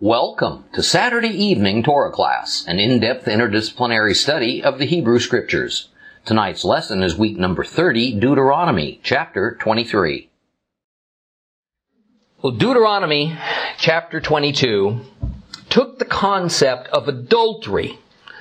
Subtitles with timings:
[0.00, 5.88] Welcome to Saturday evening Torah class, an in-depth interdisciplinary study of the Hebrew Scriptures.
[6.24, 10.28] Tonight's lesson is week number 30, Deuteronomy, chapter 23.
[12.42, 13.38] Well, Deuteronomy,
[13.78, 14.98] chapter 22,
[15.70, 17.96] took the concept of adultery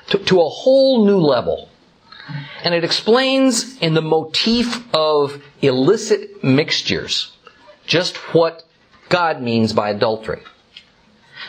[0.07, 1.69] to, to a whole new level.
[2.63, 7.31] And it explains in the motif of illicit mixtures
[7.85, 8.63] just what
[9.09, 10.41] God means by adultery.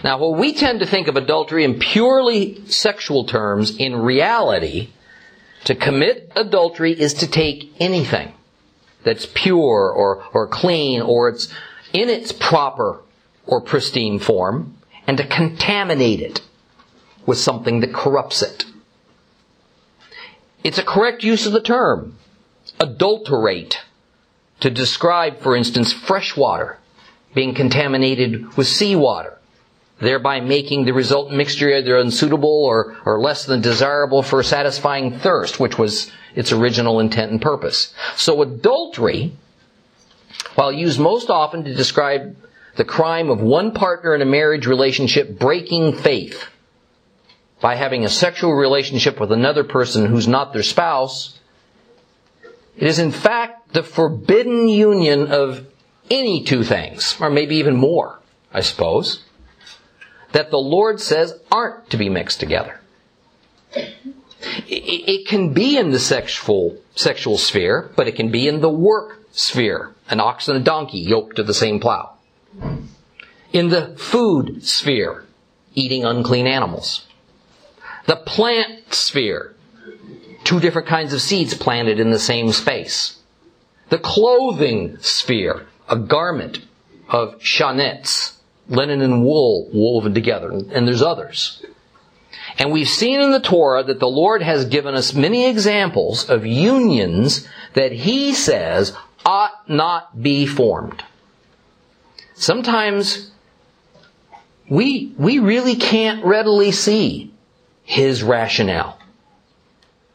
[0.02, 4.90] Now, while we tend to think of adultery in purely sexual terms, in reality,
[5.64, 8.32] to commit adultery is to take anything
[9.04, 11.52] that's pure or, or clean or it's
[11.92, 13.00] in its proper
[13.46, 14.76] or pristine form
[15.06, 16.40] and to contaminate it
[17.26, 18.64] with something that corrupts it.
[20.62, 22.16] It's a correct use of the term,
[22.80, 23.80] adulterate,
[24.60, 26.78] to describe, for instance, fresh water
[27.34, 29.38] being contaminated with seawater
[30.04, 35.58] thereby making the resultant mixture either unsuitable or, or less than desirable for satisfying thirst,
[35.58, 37.94] which was its original intent and purpose.
[38.16, 39.32] So adultery,
[40.54, 42.36] while used most often to describe
[42.76, 46.44] the crime of one partner in a marriage relationship breaking faith
[47.60, 51.38] by having a sexual relationship with another person who's not their spouse,
[52.76, 55.66] it is in fact the forbidden union of
[56.10, 58.18] any two things, or maybe even more,
[58.52, 59.22] I suppose
[60.34, 62.80] that the Lord says aren't to be mixed together.
[64.66, 69.20] It can be in the sexual, sexual sphere, but it can be in the work
[69.30, 69.94] sphere.
[70.08, 72.14] An ox and a donkey yoked to the same plow.
[73.52, 75.24] In the food sphere,
[75.74, 77.06] eating unclean animals.
[78.06, 79.54] The plant sphere,
[80.42, 83.20] two different kinds of seeds planted in the same space.
[83.88, 86.58] The clothing sphere, a garment
[87.08, 88.33] of shatnez,
[88.68, 91.64] linen and wool woven together, and there's others.
[92.58, 96.46] And we've seen in the Torah that the Lord has given us many examples of
[96.46, 101.02] unions that He says ought not be formed.
[102.34, 103.30] Sometimes
[104.68, 107.32] we, we really can't readily see
[107.82, 108.98] His rationale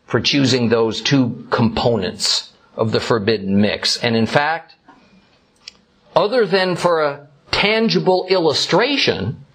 [0.05, 3.97] for choosing those two components of the forbidden mix.
[3.97, 4.75] And in fact,
[6.15, 7.28] other than for a
[7.59, 9.45] tangible illustration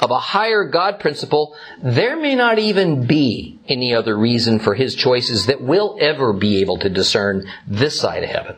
[0.00, 4.94] of a higher God principle, there may not even be any other reason for his
[4.94, 8.56] choices that we'll ever be able to discern this side of heaven.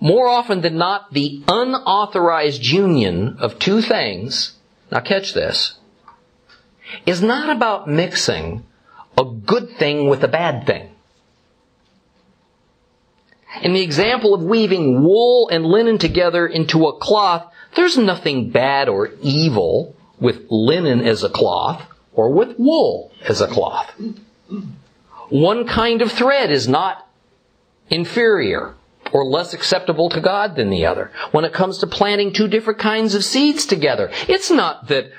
[0.00, 4.52] More often than not, the unauthorized union of two things,
[4.92, 5.78] now catch this,
[7.06, 8.64] is not about mixing
[9.18, 10.89] a good thing with a bad thing.
[13.62, 18.88] In the example of weaving wool and linen together into a cloth, there's nothing bad
[18.88, 23.92] or evil with linen as a cloth or with wool as a cloth.
[25.28, 27.08] One kind of thread is not
[27.88, 28.74] inferior
[29.12, 31.10] or less acceptable to God than the other.
[31.32, 35.10] When it comes to planting two different kinds of seeds together, it's not that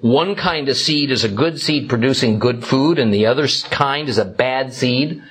[0.00, 4.08] one kind of seed is a good seed producing good food and the other kind
[4.08, 5.22] is a bad seed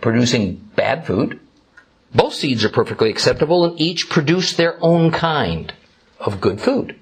[0.00, 1.40] producing bad food.
[2.14, 5.72] Both seeds are perfectly acceptable and each produce their own kind
[6.18, 6.96] of good food.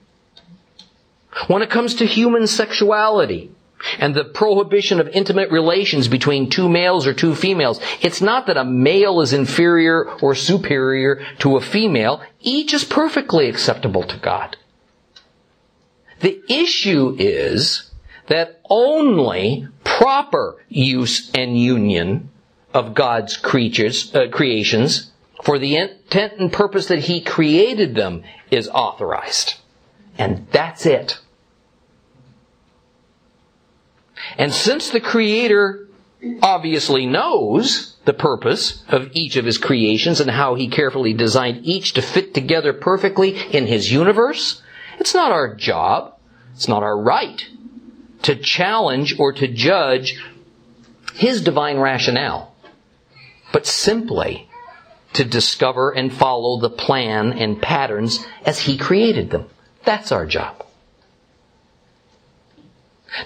[1.46, 3.50] When it comes to human sexuality
[3.98, 8.56] and the prohibition of intimate relations between two males or two females, it's not that
[8.56, 12.22] a male is inferior or superior to a female.
[12.40, 14.56] Each is perfectly acceptable to God.
[16.20, 17.90] The issue is
[18.28, 22.30] that only proper use and union
[22.74, 25.12] of God's creatures, uh, creations
[25.44, 29.54] for the intent and purpose that He created them is authorized.
[30.18, 31.20] And that's it.
[34.36, 35.88] And since the Creator
[36.42, 41.92] obviously knows the purpose of each of His creations and how He carefully designed each
[41.92, 44.62] to fit together perfectly in His universe,
[44.98, 46.18] it's not our job,
[46.54, 47.46] it's not our right
[48.22, 50.18] to challenge or to judge
[51.12, 52.53] His divine rationale
[53.54, 54.50] but simply
[55.12, 59.46] to discover and follow the plan and patterns as He created them.
[59.84, 60.66] That's our job.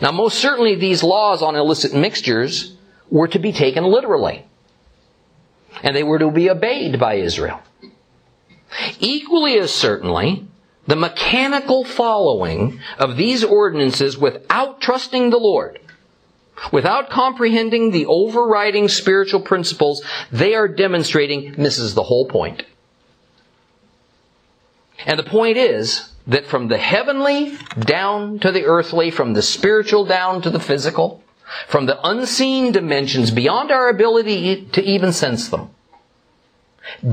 [0.02, 2.76] Now, most certainly these laws on illicit mixtures
[3.10, 4.44] were to be taken literally.
[5.82, 7.62] And they were to be obeyed by Israel.
[9.00, 10.46] Equally as certainly,
[10.86, 15.80] the mechanical following of these ordinances without trusting the Lord
[16.72, 22.64] Without comprehending the overriding spiritual principles they are demonstrating misses the whole point.
[25.06, 30.04] And the point is that from the heavenly down to the earthly, from the spiritual
[30.04, 31.22] down to the physical,
[31.66, 35.70] from the unseen dimensions beyond our ability to even sense them,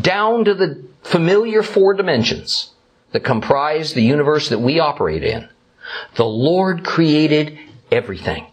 [0.02, 2.72] down to the familiar four dimensions
[3.12, 5.48] that comprise the universe that we operate in,
[6.16, 7.58] the Lord created
[7.92, 8.48] everything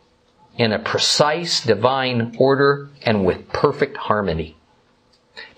[0.57, 4.57] in a precise divine order and with perfect harmony.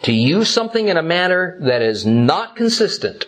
[0.02, 3.26] To use something in a manner that is not consistent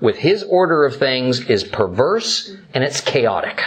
[0.00, 3.62] with His order of things is perverse and it's chaotic.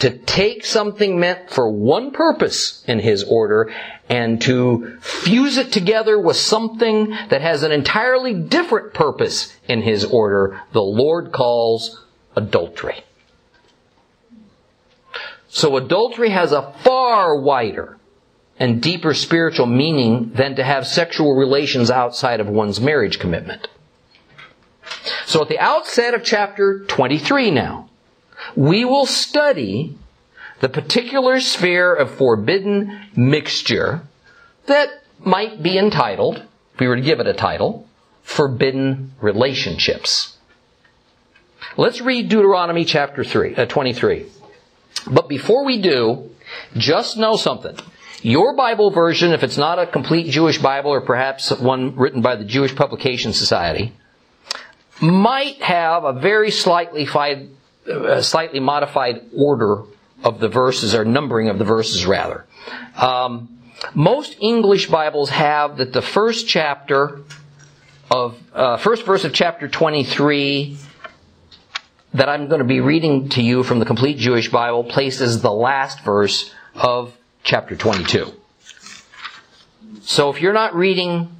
[0.00, 3.72] To take something meant for one purpose in His order
[4.08, 10.04] and to fuse it together with something that has an entirely different purpose in His
[10.04, 12.04] order, the Lord calls
[12.34, 13.04] adultery.
[15.56, 17.96] So adultery has a far wider
[18.58, 23.66] and deeper spiritual meaning than to have sexual relations outside of one's marriage commitment.
[25.24, 27.88] So at the outset of chapter 23 now,
[28.54, 29.96] we will study
[30.60, 34.02] the particular sphere of forbidden mixture
[34.66, 36.36] that might be entitled,
[36.74, 37.88] if we were to give it a title,
[38.22, 40.36] Forbidden Relationships.
[41.78, 44.26] Let's read Deuteronomy chapter 3, uh, 23.
[45.06, 46.30] But before we do,
[46.76, 47.76] just know something.
[48.22, 52.36] Your Bible version, if it's not a complete Jewish Bible or perhaps one written by
[52.36, 53.92] the Jewish Publication Society,
[55.00, 59.82] might have a very slightly, uh, slightly modified order
[60.24, 62.46] of the verses, or numbering of the verses rather.
[62.96, 63.60] Um,
[63.94, 67.20] most English Bibles have that the first chapter
[68.10, 70.78] of, uh, first verse of chapter 23
[72.16, 75.52] that I'm going to be reading to you from the complete Jewish Bible places the
[75.52, 77.14] last verse of
[77.44, 78.32] chapter 22.
[80.00, 81.30] So if you're not reading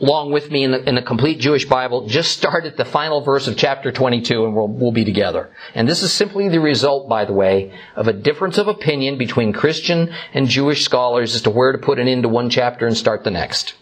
[0.00, 3.20] along with me in the, in the, complete Jewish Bible, just start at the final
[3.20, 5.50] verse of chapter 22 and we'll, we'll be together.
[5.74, 9.52] And this is simply the result, by the way, of a difference of opinion between
[9.52, 12.96] Christian and Jewish scholars as to where to put an end to one chapter and
[12.96, 13.74] start the next.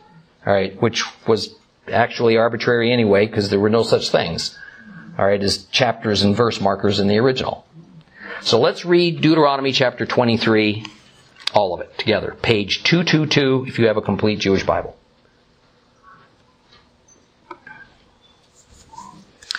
[0.46, 1.54] Alright, which was
[1.90, 4.58] actually arbitrary anyway, because there were no such things
[5.18, 7.66] all right, as chapters and verse markers in the original.
[8.42, 10.84] So let's read Deuteronomy chapter 23,
[11.52, 12.36] all of it together.
[12.40, 14.96] Page 222 if you have a complete Jewish Bible.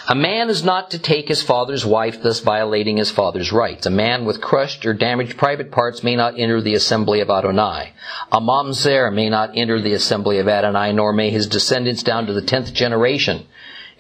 [0.08, 3.86] A man is not to take his father's wife, thus violating his father's rights.
[3.86, 7.94] A man with crushed or damaged private parts may not enter the assembly of Adonai.
[8.30, 12.34] A mamzer may not enter the assembly of Adonai, nor may his descendants down to
[12.34, 13.46] the tenth generation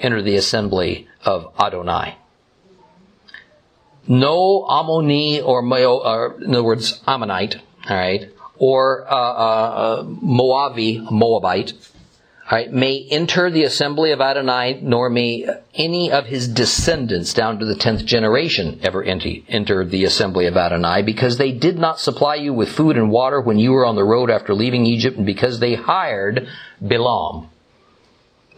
[0.01, 2.17] enter the assembly of Adonai.
[4.07, 7.55] No Ammoni or, or in other words, Ammonite,
[7.89, 11.73] all right, or uh, uh, Moavi, Moabite,
[12.51, 17.59] all right, may enter the assembly of Adonai, nor may any of his descendants down
[17.59, 22.35] to the tenth generation ever enter the assembly of Adonai, because they did not supply
[22.35, 25.25] you with food and water when you were on the road after leaving Egypt, and
[25.25, 26.45] because they hired
[26.81, 27.47] Balaam,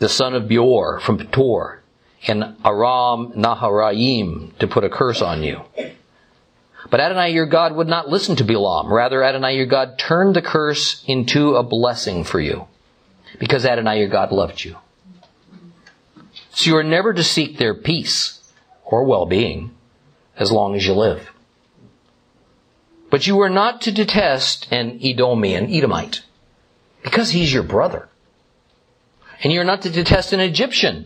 [0.03, 1.79] the son of Beor from Petor,
[2.27, 5.61] and Aram Naharaim to put a curse on you.
[6.89, 8.91] But Adonai your God would not listen to Balaam.
[8.91, 12.67] Rather, Adonai your God turned the curse into a blessing for you.
[13.39, 14.75] Because Adonai your God loved you.
[16.51, 18.44] So you are never to seek their peace
[18.83, 19.71] or well-being
[20.35, 21.31] as long as you live.
[23.09, 26.23] But you are not to detest an Edomian, Edomite,
[27.04, 28.09] because he's your brother.
[29.44, 31.06] And you're not to detest an Egyptian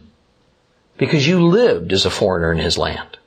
[0.98, 3.17] because you lived as a foreigner in his land.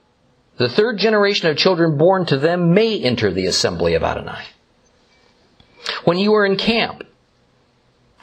[0.56, 4.44] The third generation of children born to them may enter the assembly of Adonai.
[6.04, 7.02] When you are in camp,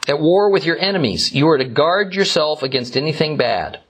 [0.06, 3.80] at war with your enemies, you are to guard yourself against anything bad.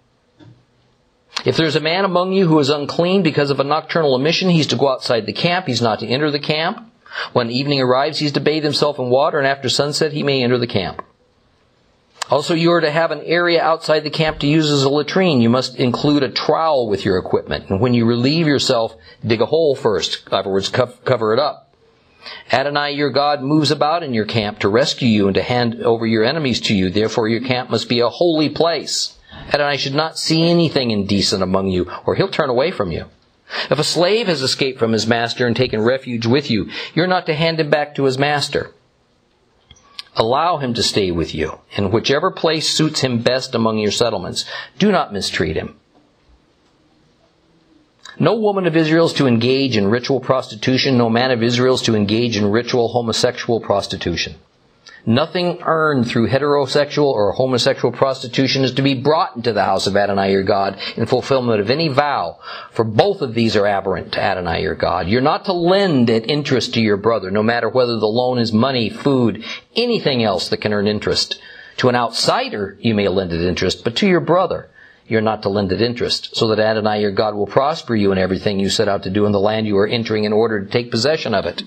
[1.45, 4.67] If there's a man among you who is unclean because of a nocturnal emission, he's
[4.69, 5.67] to go outside the camp.
[5.67, 6.93] He's not to enter the camp.
[7.33, 10.59] When evening arrives, he's to bathe himself in water, and after sunset, he may enter
[10.59, 11.03] the camp.
[12.31, 15.41] Also, you are to have an area outside the camp to use as a latrine.
[15.41, 17.71] You must include a trowel with your equipment.
[17.71, 18.95] And when you relieve yourself,
[19.27, 20.29] dig a hole first.
[20.31, 21.75] Afterwards, cover it up.
[22.53, 26.07] Adonai, your God, moves about in your camp to rescue you and to hand over
[26.07, 26.91] your enemies to you.
[26.91, 29.17] Therefore, your camp must be a holy place.
[29.53, 33.07] Adonai should not see anything indecent among you, or he'll turn away from you.
[33.71, 37.25] If a slave has escaped from his master and taken refuge with you, you're not
[37.27, 38.73] to hand him back to his master.
[40.19, 44.45] Allow him to stay with you in whichever place suits him best among your settlements.
[44.77, 45.79] Do not mistreat him.
[48.19, 50.99] No woman of Israel is to engage in ritual prostitution.
[50.99, 54.35] No man of Israel is to engage in ritual homosexual prostitution.
[55.07, 59.97] Nothing earned through heterosexual or homosexual prostitution is to be brought into the house of
[59.97, 62.39] Adonai your God in fulfillment of any vow,
[62.73, 65.09] for both of these are aberrant to Adonai your God.
[65.09, 68.53] You're not to lend at interest to your brother, no matter whether the loan is
[68.53, 71.41] money, food, anything else that can earn interest.
[71.79, 74.69] To an outsider, you may lend at interest, but to your brother,
[75.07, 78.19] you're not to lend at interest, so that Adonai your God will prosper you in
[78.19, 80.71] everything you set out to do in the land you are entering in order to
[80.71, 81.63] take possession of it.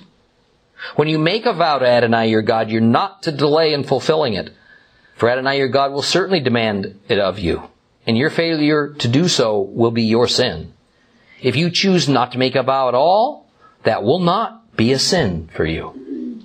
[0.96, 4.34] When you make a vow to Adonai your God, you're not to delay in fulfilling
[4.34, 4.52] it.
[5.16, 7.64] For Adonai your God will certainly demand it of you,
[8.08, 10.74] and your failure to do so will be your sin.
[11.42, 13.48] If you choose not to make a vow at all,
[13.84, 16.42] that will not be a sin for you.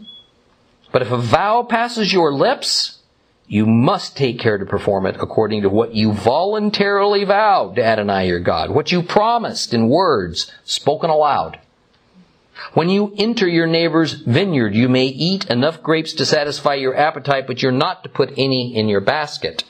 [0.92, 3.00] But if a vow passes your lips,
[3.46, 8.26] you must take care to perform it according to what you voluntarily vowed to Adonai
[8.26, 11.60] your God, what you promised in words spoken aloud.
[12.72, 17.46] When you enter your neighbor's vineyard, you may eat enough grapes to satisfy your appetite,
[17.46, 19.64] but you're not to put any in your basket.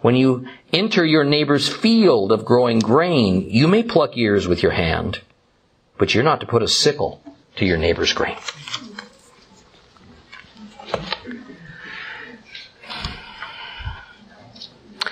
[0.00, 4.72] When you enter your neighbor's field of growing grain, you may pluck ears with your
[4.72, 5.20] hand,
[5.98, 7.22] but you're not to put a sickle
[7.56, 8.36] to your neighbor's grain.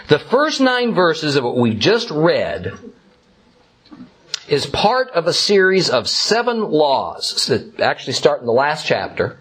[0.08, 2.72] The first nine verses of what we've just read
[4.48, 9.38] is part of a series of seven laws that actually start in the last chapter.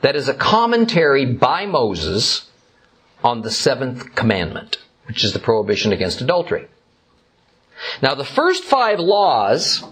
[0.00, 2.48] That is a commentary by Moses
[3.22, 6.66] on the seventh commandment, which is the prohibition against adultery.
[8.02, 9.84] Now, the first five laws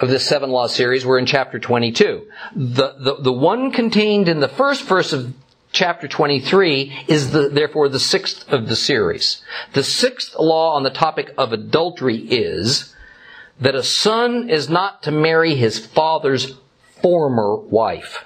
[0.00, 2.26] of this seven law series were in chapter 22.
[2.54, 5.32] The, the, the one contained in the first verse of
[5.72, 9.42] chapter 23 is the, therefore the sixth of the series.
[9.72, 12.94] The sixth law on the topic of adultery is
[13.58, 16.54] that a son is not to marry his father's
[17.00, 18.24] former wife.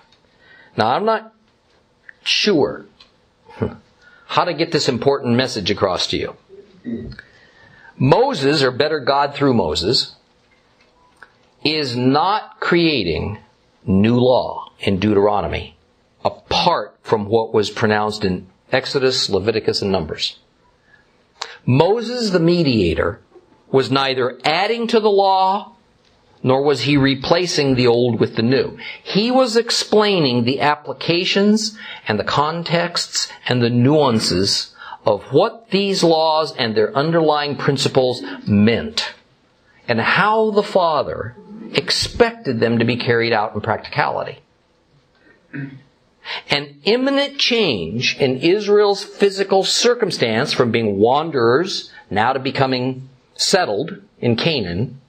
[0.76, 1.32] Now I'm not
[2.24, 2.86] sure
[4.26, 6.36] how to get this important message across to you.
[7.96, 10.16] Moses, or better God through Moses,
[11.64, 13.38] is not creating
[13.84, 15.75] new law in Deuteronomy
[16.26, 20.38] apart from what was pronounced in Exodus, Leviticus, and Numbers.
[21.64, 23.20] Moses, the mediator,
[23.70, 25.72] was neither adding to the law
[26.42, 28.78] nor was he replacing the old with the new.
[29.02, 36.54] He was explaining the applications and the contexts and the nuances of what these laws
[36.56, 39.14] and their underlying principles meant
[39.88, 41.36] and how the Father
[41.72, 44.40] expected them to be carried out in practicality.
[46.50, 54.36] An imminent change in Israel's physical circumstance from being wanderers now to becoming settled in
[54.36, 55.00] Canaan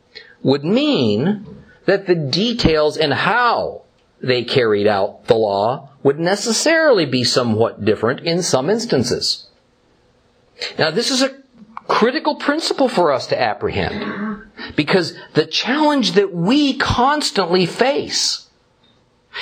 [0.43, 1.45] would mean
[1.85, 3.83] that the details and how
[4.21, 9.47] they carried out the law would necessarily be somewhat different in some instances.
[10.77, 11.37] Now this is a
[11.87, 14.43] critical principle for us to apprehend
[14.75, 18.46] because the challenge that we constantly face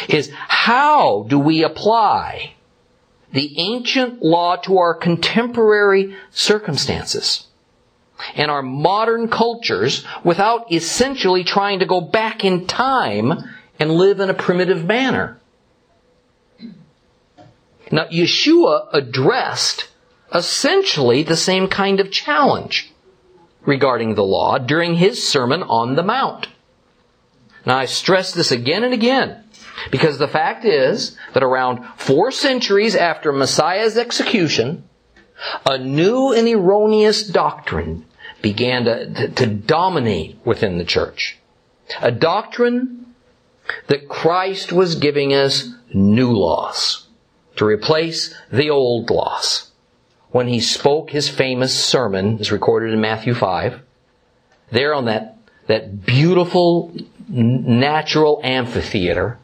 [0.10, 2.54] is how do we apply
[3.32, 7.48] the ancient law to our contemporary circumstances
[8.36, 13.34] and our modern cultures without essentially trying to go back in time
[13.80, 15.40] and live in a primitive manner.
[17.92, 19.90] Now, Yeshua addressed
[20.34, 22.92] essentially the same kind of challenge
[23.66, 26.48] regarding the law during his Sermon on the Mount.
[27.66, 29.44] Now, I stress this again and again.
[29.92, 34.84] Because the fact is that around four centuries after Messiah's execution,
[35.66, 38.06] a new and erroneous doctrine
[38.42, 41.38] began to, to, to, dominate within the church.
[42.02, 43.16] A doctrine
[43.88, 47.08] that Christ was giving us new laws
[47.56, 49.72] to replace the old laws.
[50.32, 53.82] When he spoke his famous sermon, as recorded in Matthew 5,
[54.72, 55.38] there on that,
[55.68, 56.94] that beautiful
[57.28, 59.40] natural amphitheater,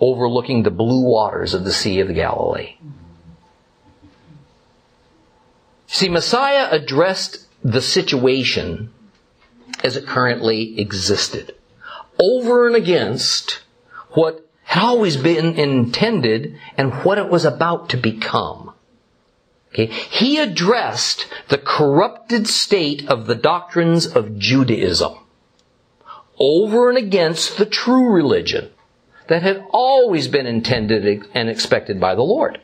[0.00, 2.76] overlooking the blue waters of the Sea of Galilee.
[5.86, 8.92] See, Messiah addressed the situation
[9.82, 11.54] as it currently existed,
[12.20, 13.60] over and against
[14.10, 18.72] what had always been intended and what it was about to become.
[19.72, 19.86] Okay?
[19.86, 25.18] He addressed the corrupted state of the doctrines of Judaism
[26.38, 28.70] over and against the true religion
[29.28, 32.60] that had always been intended and expected by the Lord.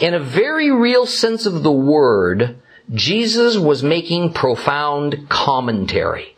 [0.00, 2.56] In a very real sense of the word,
[2.94, 6.36] Jesus was making profound commentary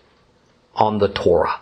[0.75, 1.61] on the Torah.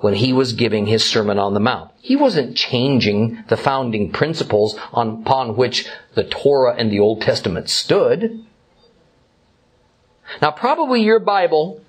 [0.00, 1.90] when he was giving his Sermon on the Mount.
[2.00, 7.68] He wasn't changing the founding principles on, upon which the Torah and the Old Testament
[7.68, 8.44] stood.
[10.40, 11.82] Now probably your Bible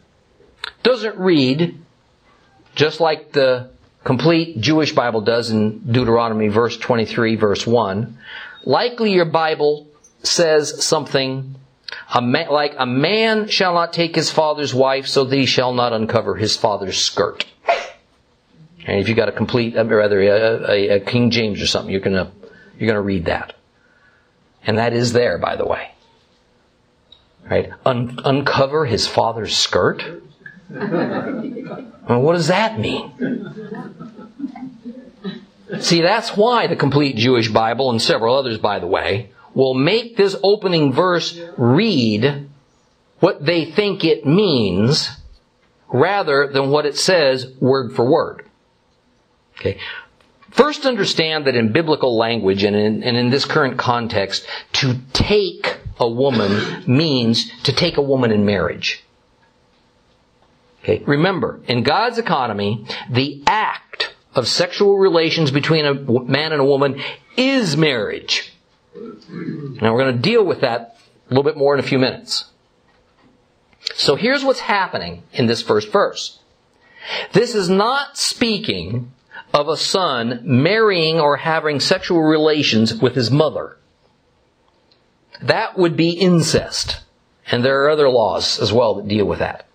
[0.83, 1.77] doesn't read
[2.75, 3.69] just like the
[4.03, 8.17] complete Jewish Bible does in Deuteronomy verse 23 verse 1.
[8.63, 9.87] Likely your Bible
[10.23, 11.55] says something
[12.13, 15.73] a man, like a man shall not take his father's wife so that he shall
[15.73, 17.45] not uncover his father's skirt.
[18.85, 21.91] And if you got a complete, uh, rather a, a, a King James or something,
[21.91, 22.31] you're gonna
[22.77, 23.53] you're gonna read that,
[24.65, 25.91] and that is there, by the way.
[27.49, 27.69] Right?
[27.85, 30.03] Un- uncover his father's skirt.
[32.09, 33.11] well, what does that mean?
[35.79, 40.15] See, that's why the complete Jewish Bible and several others, by the way, will make
[40.15, 42.49] this opening verse read
[43.19, 45.09] what they think it means
[45.91, 48.45] rather than what it says word for word.
[49.59, 49.77] Okay.
[50.49, 55.77] First understand that in biblical language and in, and in this current context, to take
[55.99, 59.03] a woman means to take a woman in marriage.
[60.81, 61.03] Okay.
[61.05, 67.01] Remember, in God's economy, the act of sexual relations between a man and a woman
[67.37, 68.53] is marriage.
[68.95, 70.97] Now we're going to deal with that
[71.29, 72.45] a little bit more in a few minutes.
[73.95, 76.39] So here's what's happening in this first verse.
[77.33, 79.11] This is not speaking
[79.53, 83.77] of a son marrying or having sexual relations with his mother.
[85.41, 87.01] That would be incest.
[87.51, 89.67] And there are other laws as well that deal with that.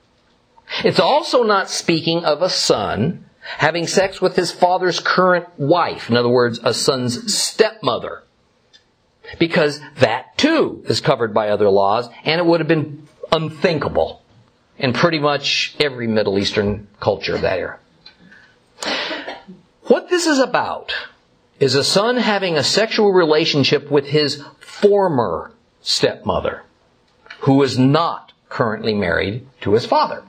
[0.84, 6.10] It's also not speaking of a son having sex with his father's current wife.
[6.10, 8.22] In other words, a son's stepmother.
[9.38, 14.22] Because that too is covered by other laws and it would have been unthinkable
[14.78, 17.78] in pretty much every Middle Eastern culture of that era.
[19.82, 20.92] What this is about
[21.58, 26.62] is a son having a sexual relationship with his former stepmother,
[27.40, 30.22] who is not currently married to his father.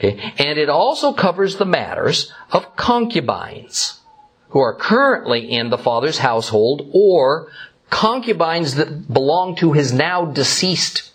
[0.00, 0.32] Okay?
[0.38, 4.00] And it also covers the matters of concubines
[4.48, 7.48] who are currently in the father's household or
[7.90, 11.12] concubines that belong to his now deceased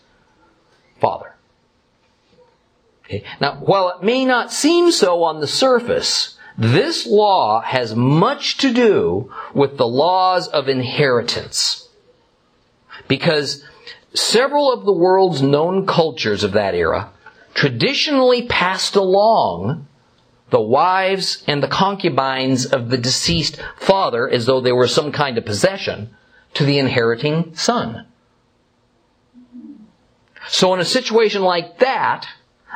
[0.99, 1.35] father.
[3.05, 3.23] Okay?
[3.41, 8.71] Now, while it may not seem so on the surface, this law has much to
[8.71, 11.89] do with the laws of inheritance.
[13.07, 13.63] Because
[14.13, 17.11] several of the world's known cultures of that era
[17.55, 19.87] traditionally passed along
[20.51, 25.37] the wives and the concubines of the deceased father as though they were some kind
[25.39, 26.15] of possession
[26.53, 28.05] to the inheriting son.
[30.47, 32.27] So in a situation like that,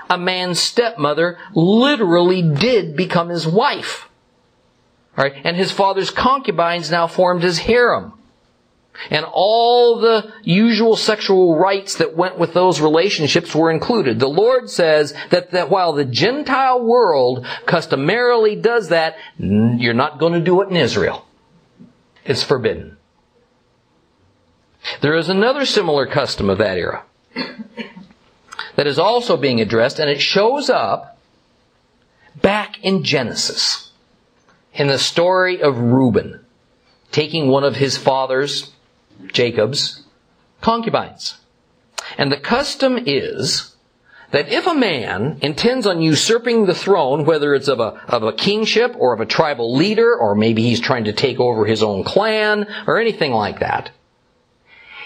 [0.10, 4.10] a man's stepmother literally did become his wife.
[5.15, 5.34] Right?
[5.44, 8.13] And his father's concubines now formed his harem.
[9.10, 14.20] And all the usual sexual rights that went with those relationships were included.
[14.20, 20.34] The Lord says that, that while the Gentile world customarily does that, you're not going
[20.34, 21.26] to do it in Israel.
[22.26, 22.98] It's forbidden.
[25.02, 27.04] There is another similar custom of that era
[28.76, 31.18] that is also being addressed, and it shows up
[32.42, 33.92] back in Genesis
[34.74, 36.46] in the story of Reuben
[37.12, 38.72] taking one of his father's,
[39.28, 40.04] Jacob's,
[40.62, 41.38] concubines.
[42.18, 43.76] And the custom is
[44.32, 48.34] that if a man intends on usurping the throne, whether it's of a, of a
[48.34, 52.04] kingship or of a tribal leader, or maybe he's trying to take over his own
[52.04, 53.92] clan, or anything like that,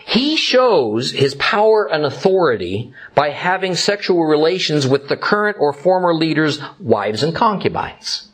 [0.06, 6.13] he shows his power and authority by having sexual relations with the current or former
[6.13, 8.28] leader's wives and concubines.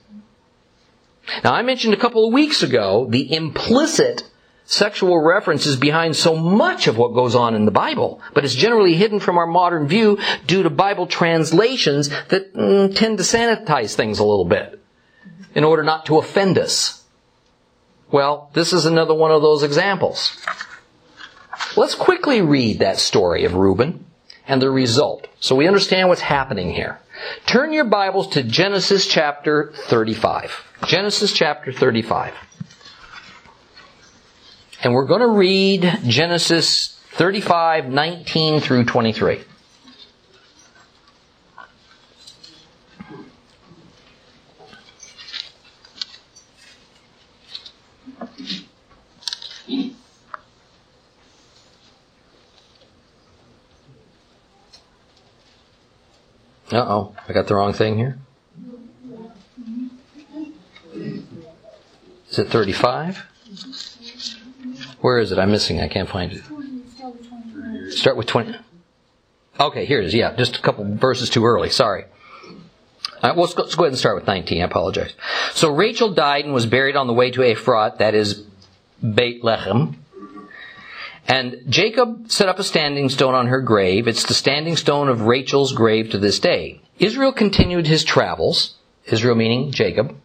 [1.44, 4.29] Now I mentioned a couple of weeks ago the implicit
[4.70, 8.94] sexual references behind so much of what goes on in the Bible, but it's generally
[8.94, 14.20] hidden from our modern view due to Bible translations that mm, tend to sanitize things
[14.20, 14.80] a little bit
[15.56, 17.04] in order not to offend us.
[18.12, 20.38] Well, this is another one of those examples.
[21.76, 24.06] Let's quickly read that story of Reuben
[24.48, 27.00] and the result so we understand what's happening here.
[27.48, 30.64] Turn your Bibles to Genesis chapter 35.
[30.86, 32.34] Genesis chapter 35.
[34.82, 39.42] And we're going to read Genesis 35, 19 through 23.
[56.72, 58.20] Uh oh, I got the wrong thing here.
[62.30, 63.26] Is it 35?
[65.02, 65.40] Where is it?
[65.40, 65.80] I'm missing.
[65.80, 66.44] I can't find it.
[67.92, 68.56] Start with 20.
[69.60, 70.14] Okay, here it is.
[70.14, 71.70] Yeah, just a couple verses too early.
[71.70, 72.06] Sorry.
[73.22, 74.62] Right, well, let's go, let's go ahead and start with 19.
[74.62, 75.14] I apologize.
[75.54, 78.46] So Rachel died and was buried on the way to Ephrat, that is
[79.02, 79.96] Beit Lechem.
[81.28, 84.08] And Jacob set up a standing stone on her grave.
[84.08, 86.82] It's the standing stone of Rachel's grave to this day.
[86.98, 90.16] Israel continued his travels, Israel meaning Jacob,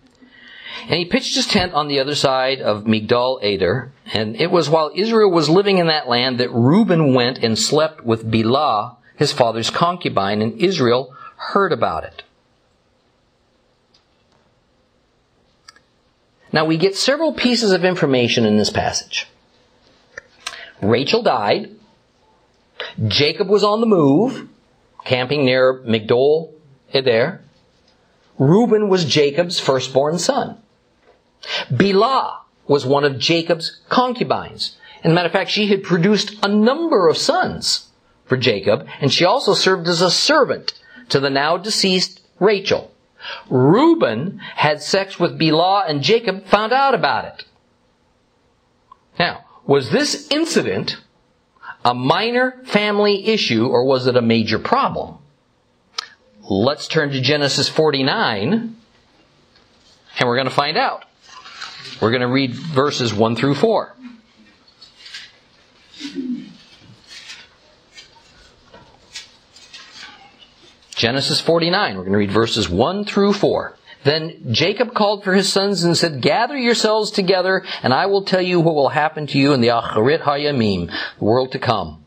[0.85, 3.93] and he pitched his tent on the other side of Migdal Eder.
[4.13, 8.05] And it was while Israel was living in that land that Reuben went and slept
[8.05, 12.23] with Bilhah, his father's concubine, and Israel heard about it.
[16.53, 19.27] Now we get several pieces of information in this passage.
[20.83, 21.71] Rachel died.
[23.09, 24.49] Jacob was on the move,
[25.05, 26.53] camping near Migdol
[26.93, 27.41] Eder.
[28.39, 30.59] Reuben was Jacob's firstborn son.
[31.71, 34.77] Bilhah was one of Jacob's concubines.
[35.03, 37.89] As a matter of fact, she had produced a number of sons
[38.25, 40.73] for Jacob, and she also served as a servant
[41.11, 42.91] to the now deceased Rachel.
[43.49, 47.45] Reuben had sex with Bilhah and Jacob found out about it.
[49.19, 50.99] Now, was this incident
[51.85, 55.19] a minor family issue or was it a major problem?
[56.43, 58.77] Let's turn to Genesis 49
[60.19, 61.05] and we're going to find out.
[62.01, 63.95] We're going to read verses 1 through 4.
[70.95, 71.97] Genesis 49.
[71.97, 73.77] We're going to read verses 1 through 4.
[74.05, 78.41] Then Jacob called for his sons and said, Gather yourselves together, and I will tell
[78.41, 82.05] you what will happen to you in the Acharit Hayamim, the world to come.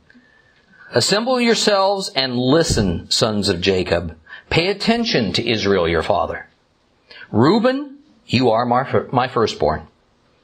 [0.92, 4.16] Assemble yourselves and listen, sons of Jacob.
[4.50, 6.48] Pay attention to Israel, your father.
[7.32, 7.97] Reuben,
[8.28, 9.88] you are my, my firstborn,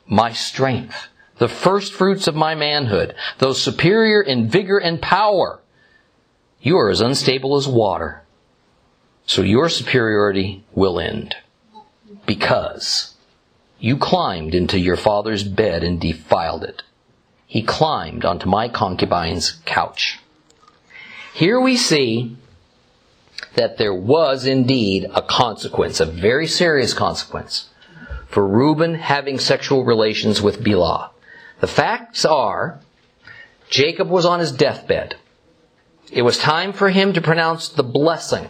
[0.07, 5.59] my strength, the first fruits of my manhood, though superior in vigor and power.
[6.61, 8.23] You are as unstable as water
[9.25, 11.35] so your superiority will end.
[12.25, 13.15] Because
[13.79, 16.83] you climbed into your father's bed and defiled it.
[17.47, 20.19] He climbed onto my concubine's couch.
[21.33, 22.37] Here we see
[23.55, 27.69] that there was indeed a consequence, a very serious consequence,
[28.33, 31.11] for Reuben having sexual relations with Bilhah.
[31.59, 32.79] The facts are,
[33.69, 35.15] Jacob was on his deathbed.
[36.11, 38.49] It was time for him to pronounce the blessing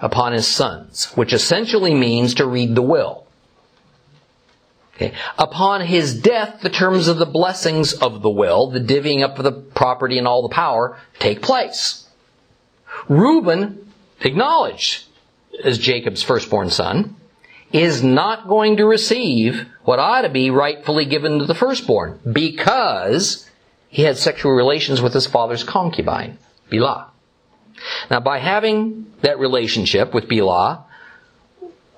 [0.00, 3.26] upon his sons, which essentially means to read the will.
[4.94, 5.12] Okay.
[5.36, 9.44] Upon his death, the terms of the blessings of the will, the divvying up of
[9.44, 12.08] the property and all the power, take place.
[13.08, 15.04] Reuben, acknowledged
[15.64, 17.16] as Jacob's firstborn son,
[17.82, 23.48] is not going to receive what ought to be rightfully given to the firstborn because
[23.88, 26.38] he had sexual relations with his father's concubine,
[26.70, 27.06] Bilhah.
[28.10, 30.84] Now, by having that relationship with Bilhah,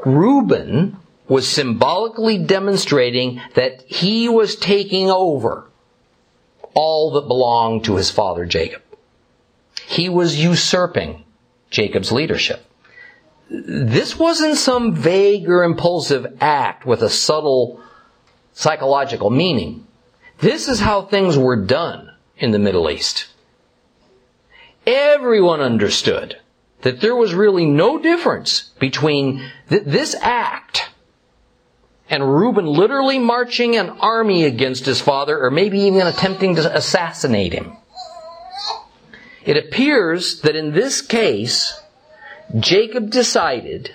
[0.05, 0.97] Reuben
[1.29, 5.69] was symbolically demonstrating that he was taking over
[6.75, 8.83] all that belonged to his father Jacob.
[9.87, 11.25] He was usurping
[11.71, 12.65] Jacob's leadership.
[13.51, 17.81] This wasn't some vague or impulsive act with a subtle
[18.53, 19.87] psychological meaning.
[20.39, 23.29] This is how things were done in the Middle East
[24.89, 26.39] everyone understood
[26.81, 30.91] that there was really no difference between th- this act
[32.09, 37.53] and Reuben literally marching an army against his father or maybe even attempting to assassinate
[37.53, 37.77] him.
[39.45, 41.83] It appears that in this case,
[42.59, 43.95] Jacob decided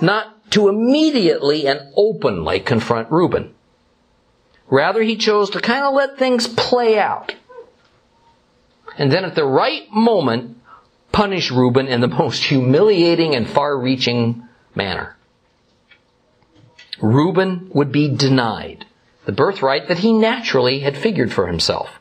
[0.00, 3.54] not to immediately and openly confront Reuben.
[4.68, 7.34] Rather, he chose to kind of let things play out
[8.96, 10.56] and then at the right moment,
[11.12, 15.16] punish Reuben in the most humiliating and far-reaching manner.
[17.00, 18.86] Reuben would be denied
[19.26, 21.98] the birthright that he naturally had figured for himself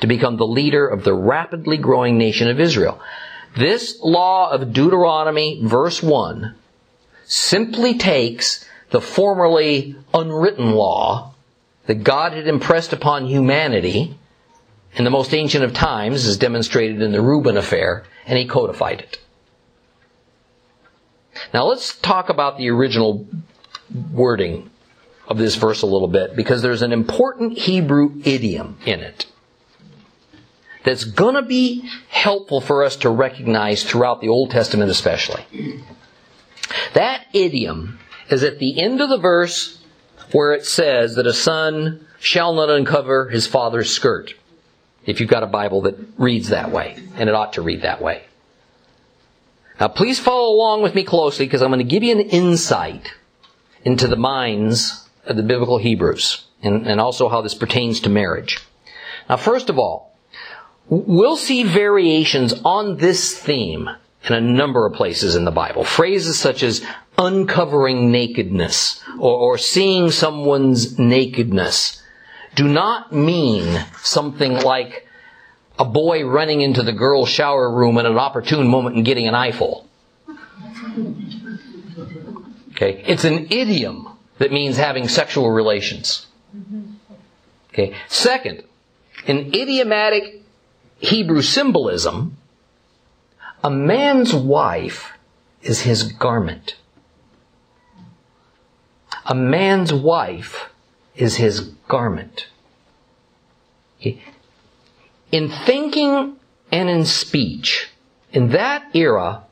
[0.00, 3.00] to become the leader of the rapidly growing nation of Israel.
[3.58, 6.54] This law of Deuteronomy verse 1
[7.24, 11.34] simply takes the formerly unwritten law
[11.86, 14.16] that God had impressed upon humanity
[14.94, 19.00] in the most ancient of times, as demonstrated in the Reuben affair, and he codified
[19.00, 19.18] it.
[21.52, 23.26] Now let's talk about the original
[24.12, 24.70] wording
[25.26, 29.26] of this verse a little bit, because there's an important Hebrew idiom in it
[30.88, 35.44] that's gonna be helpful for us to recognize throughout the Old Testament especially.
[36.94, 37.98] That idiom
[38.30, 39.82] is at the end of the verse
[40.32, 44.32] where it says that a son shall not uncover his father's skirt.
[45.04, 48.00] If you've got a Bible that reads that way, and it ought to read that
[48.00, 48.24] way.
[49.78, 53.12] Now please follow along with me closely because I'm going to give you an insight
[53.84, 58.58] into the minds of the biblical Hebrews and, and also how this pertains to marriage.
[59.28, 60.07] Now first of all,
[60.88, 63.90] we'll see variations on this theme
[64.28, 65.84] in a number of places in the Bible.
[65.84, 66.84] Phrases such as
[67.16, 72.02] uncovering nakedness or, or seeing someone's nakedness
[72.54, 75.06] do not mean something like
[75.78, 79.34] a boy running into the girl's shower room at an opportune moment and getting an
[79.34, 79.86] eyeful.
[82.70, 83.02] Okay.
[83.06, 86.26] It's an idiom that means having sexual relations.
[87.72, 87.94] Okay.
[88.08, 88.64] Second,
[89.26, 90.37] an idiomatic
[90.98, 92.36] Hebrew symbolism,
[93.62, 95.12] a man's wife
[95.62, 96.76] is his garment.
[99.26, 100.70] A man's wife
[101.16, 102.48] is his garment.
[104.00, 106.36] In thinking
[106.72, 107.90] and in speech,
[108.32, 109.44] in that era,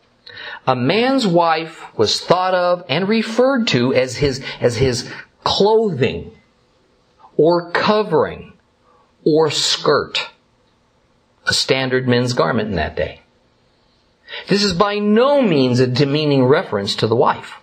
[0.66, 5.10] a man's wife was thought of and referred to as his, as his
[5.44, 6.32] clothing
[7.36, 8.52] or covering
[9.24, 10.30] or skirt,
[11.46, 13.22] a standard men's garment in that day.
[14.48, 17.54] This is by no means a demeaning reference to the wife.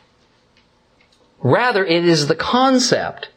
[1.42, 3.30] Rather, it is the concept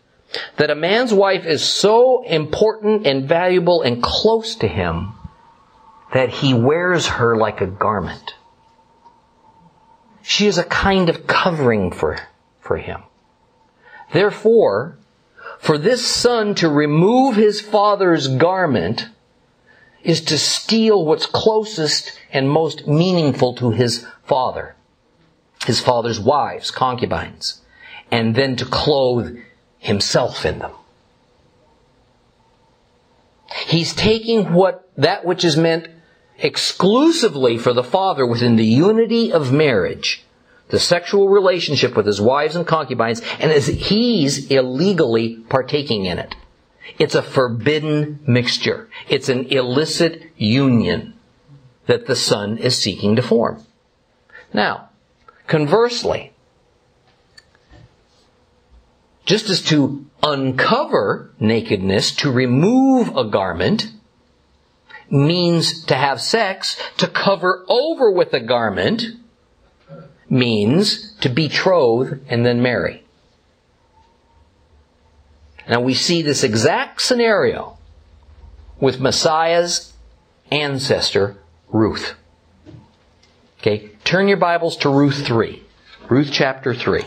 [0.57, 5.13] that a man's wife is so important and valuable and close to him
[6.15, 8.35] that he wears her like a garment.
[10.23, 12.19] She is a kind of covering for,
[12.61, 13.03] for him.
[14.13, 14.99] Therefore,
[15.59, 19.09] for this son to remove his father's garment
[20.07, 24.77] is to steal what's closest and most meaningful to his father.
[25.67, 27.61] His father's wives, concubines.
[28.13, 29.37] And then to clothe
[29.79, 30.71] himself in them.
[33.67, 35.89] He's taking what, that which is meant
[36.39, 40.25] exclusively for the father within the unity of marriage,
[40.69, 46.37] the sexual relationship with his wives and concubines, and as he's illegally partaking in it.
[46.99, 48.89] It's a forbidden mixture.
[49.09, 51.15] It's an illicit union
[51.87, 53.65] that the son is seeking to form.
[54.53, 54.91] Now,
[55.47, 56.33] conversely,
[59.25, 63.93] just as to uncover nakedness, to remove a garment,
[65.11, 69.05] means to have sex, to cover over with a garment
[70.29, 73.06] means to betroth and then marry.
[75.69, 77.77] Now we see this exact scenario
[78.81, 79.93] with Messiah's
[80.51, 81.37] ancestor,
[81.69, 82.15] Ruth.
[83.61, 85.63] Okay, turn your Bibles to Ruth 3.
[86.09, 87.03] Ruth chapter 3.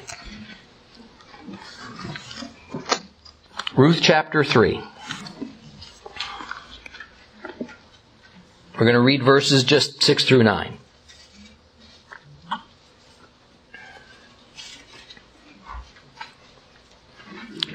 [3.78, 4.84] Ruth chapter 3.
[8.74, 10.78] We're going to read verses just 6 through 9.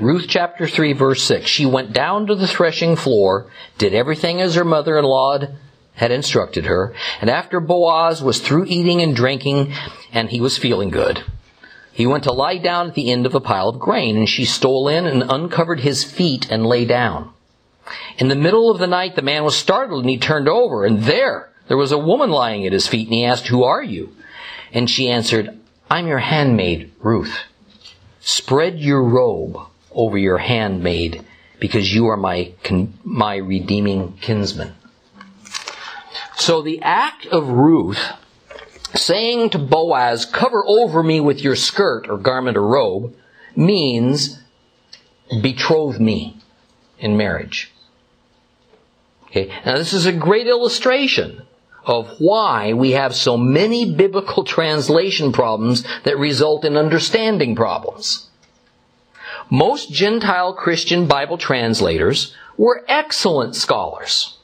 [0.01, 1.47] Ruth chapter 3 verse 6.
[1.47, 3.47] She went down to the threshing floor,
[3.79, 5.41] did everything as her mother-in-law
[5.95, 9.73] had instructed her, and after Boaz was through eating and drinking,
[10.13, 11.23] and he was feeling good,
[11.93, 14.45] he went to lie down at the end of a pile of grain, and she
[14.45, 17.31] stole in and uncovered his feet and lay down.
[18.19, 21.05] In the middle of the night, the man was startled and he turned over, and
[21.05, 24.17] there, there was a woman lying at his feet, and he asked, Who are you?
[24.73, 25.57] And she answered,
[25.89, 27.45] I'm your handmaid, Ruth.
[28.21, 29.59] Spread your robe
[29.95, 31.25] over your handmaid,
[31.61, 32.53] because you are my,
[33.05, 34.75] my redeeming kinsman.
[36.37, 38.13] So the act of Ruth
[38.95, 43.15] saying to Boaz, cover over me with your skirt or garment or robe,
[43.57, 44.41] means
[45.41, 46.37] betroth me
[46.99, 47.73] in marriage.
[49.27, 49.49] Okay.
[49.65, 51.43] Now this is a great illustration
[51.85, 58.29] of why we have so many biblical translation problems that result in understanding problems.
[59.51, 64.39] Most Gentile Christian Bible translators were excellent scholars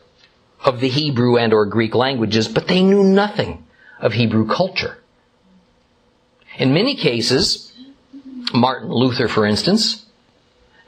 [0.65, 3.65] of the Hebrew and or Greek languages, but they knew nothing
[3.99, 4.99] of Hebrew culture.
[6.59, 7.73] In many cases,
[8.53, 10.07] Martin Luther, for instance,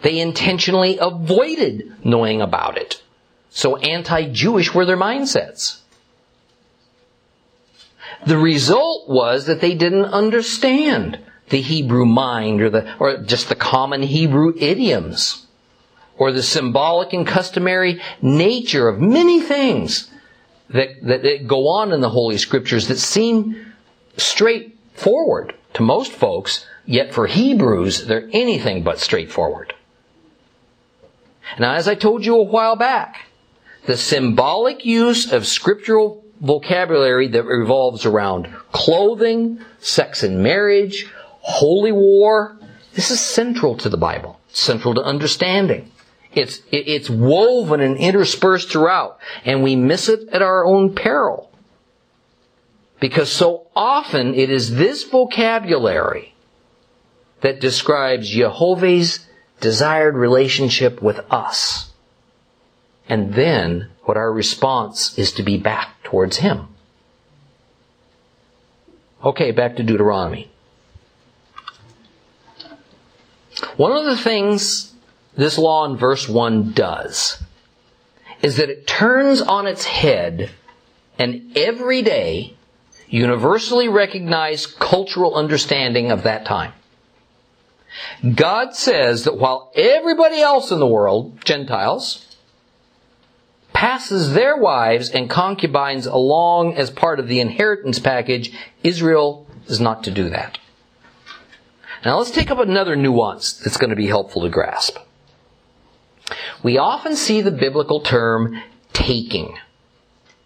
[0.03, 3.03] they intentionally avoided knowing about it.
[3.51, 5.79] So anti-Jewish were their mindsets.
[8.27, 11.19] The result was that they didn't understand
[11.53, 15.47] the Hebrew mind or the, or just the common Hebrew idioms
[16.17, 20.11] or the symbolic and customary nature of many things
[20.71, 23.75] that, that, that go on in the Holy Scriptures that seem
[24.17, 29.75] straightforward to most folks, yet for Hebrews, they're anything but straightforward.
[31.59, 33.27] Now, as I told you a while back,
[33.85, 41.11] the symbolic use of scriptural vocabulary that revolves around clothing, sex and marriage,
[41.43, 42.57] holy war,
[42.95, 45.91] this is central to the Bible, central to understanding.
[46.33, 51.51] It's, it's woven and interspersed throughout, and we miss it at our own peril.
[53.01, 56.35] Because so often it is this vocabulary
[57.41, 59.27] that describes Jehovah's
[59.61, 61.91] desired relationship with us.
[63.09, 66.69] And then what our response is to be back towards Him.
[69.25, 70.52] Okay, back to Deuteronomy.
[73.77, 74.93] One of the things
[75.37, 77.43] this law in verse 1 does
[78.43, 80.51] is that it turns on its head
[81.19, 82.55] an everyday,
[83.09, 86.73] universally recognized cultural understanding of that time.
[88.35, 92.27] God says that while everybody else in the world, Gentiles,
[93.73, 100.05] passes their wives and concubines along as part of the inheritance package, Israel is not
[100.05, 100.59] to do that.
[102.05, 104.99] Now let's take up another nuance that's going to be helpful to grasp.
[106.63, 108.61] We often see the biblical term
[108.93, 109.57] taking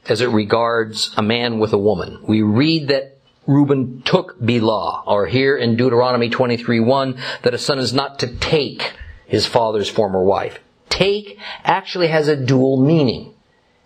[0.08, 2.20] as it regards a man with a woman.
[2.26, 7.94] We read that Reuben took Bilhah, or here in Deuteronomy 23:1 that a son is
[7.94, 8.92] not to take
[9.26, 10.58] his father's former wife.
[10.88, 13.34] Take actually has a dual meaning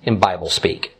[0.02, 0.96] in Bible speak.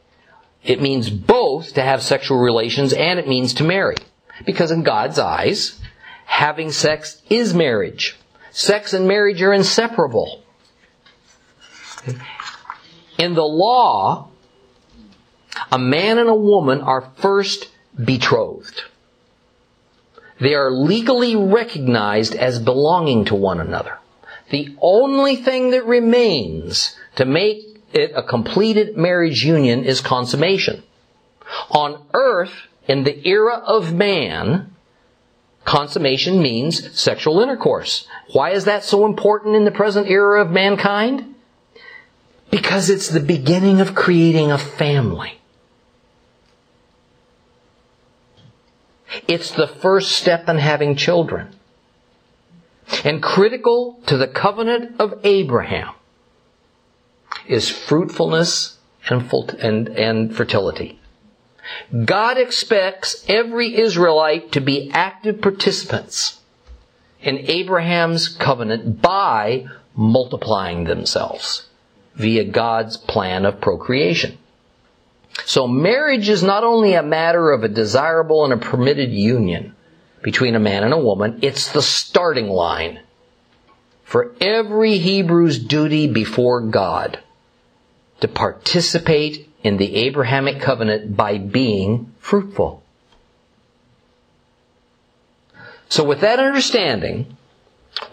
[0.63, 3.97] It means both to have sexual relations and it means to marry.
[4.45, 5.80] Because in God's eyes,
[6.31, 8.17] having sex is marriage.
[8.53, 10.43] Sex and marriage are inseparable.
[13.19, 14.29] In the law,
[15.73, 17.69] a man and a woman are first
[18.03, 18.85] betrothed.
[20.41, 23.99] They are legally recognized as belonging to one another.
[24.51, 30.85] The only thing that remains to make it a completed marriage union is consummation.
[31.71, 32.53] On earth,
[32.87, 34.75] in the era of man,
[35.71, 38.07] consummation means sexual intercourse.
[38.33, 41.37] Why is that so important in the present era of mankind?
[42.51, 45.41] Because it's the beginning of creating a family.
[49.29, 51.55] It's the first step in having children.
[53.05, 55.95] And critical to the covenant of Abraham
[57.47, 58.79] is fruitfulness
[59.09, 59.23] and,
[59.61, 61.00] and, and fertility.
[62.05, 66.41] God expects every Israelite to be active participants
[67.21, 71.67] in Abraham's covenant by multiplying themselves
[72.15, 74.39] via God's plan of procreation.
[75.45, 79.75] So marriage is not only a matter of a desirable and a permitted union
[80.23, 83.01] between a man and a woman, it's the starting line
[84.05, 87.21] for every Hebrew's duty before God
[88.21, 92.83] to participate in the Abrahamic covenant by being fruitful.
[95.89, 97.37] So with that understanding,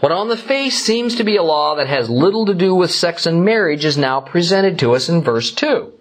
[0.00, 2.90] what on the face seems to be a law that has little to do with
[2.90, 5.92] sex and marriage is now presented to us in verse 2.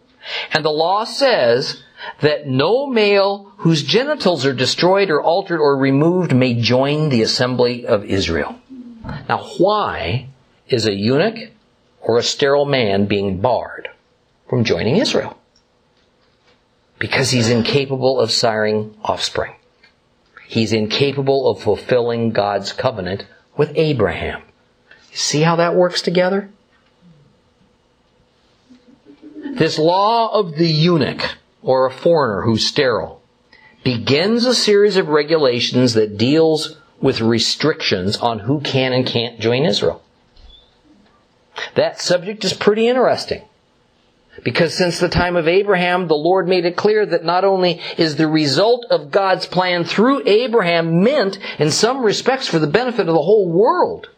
[0.51, 1.83] And the law says
[2.21, 7.85] that no male whose genitals are destroyed or altered or removed may join the assembly
[7.85, 8.55] of Israel.
[9.29, 10.29] Now why
[10.67, 11.51] is a eunuch
[12.01, 13.89] or a sterile man being barred
[14.47, 15.37] from joining Israel?
[16.99, 19.53] Because he's incapable of siring offspring.
[20.47, 24.41] He's incapable of fulfilling God's covenant with Abraham.
[25.11, 26.49] You see how that works together?
[29.35, 33.21] This law of the eunuch, or a foreigner who's sterile,
[33.83, 39.65] begins a series of regulations that deals with restrictions on who can and can't join
[39.65, 40.03] Israel.
[41.75, 43.43] That subject is pretty interesting.
[44.43, 48.15] Because since the time of Abraham, the Lord made it clear that not only is
[48.15, 53.13] the result of God's plan through Abraham meant in some respects for the benefit of
[53.13, 54.09] the whole world,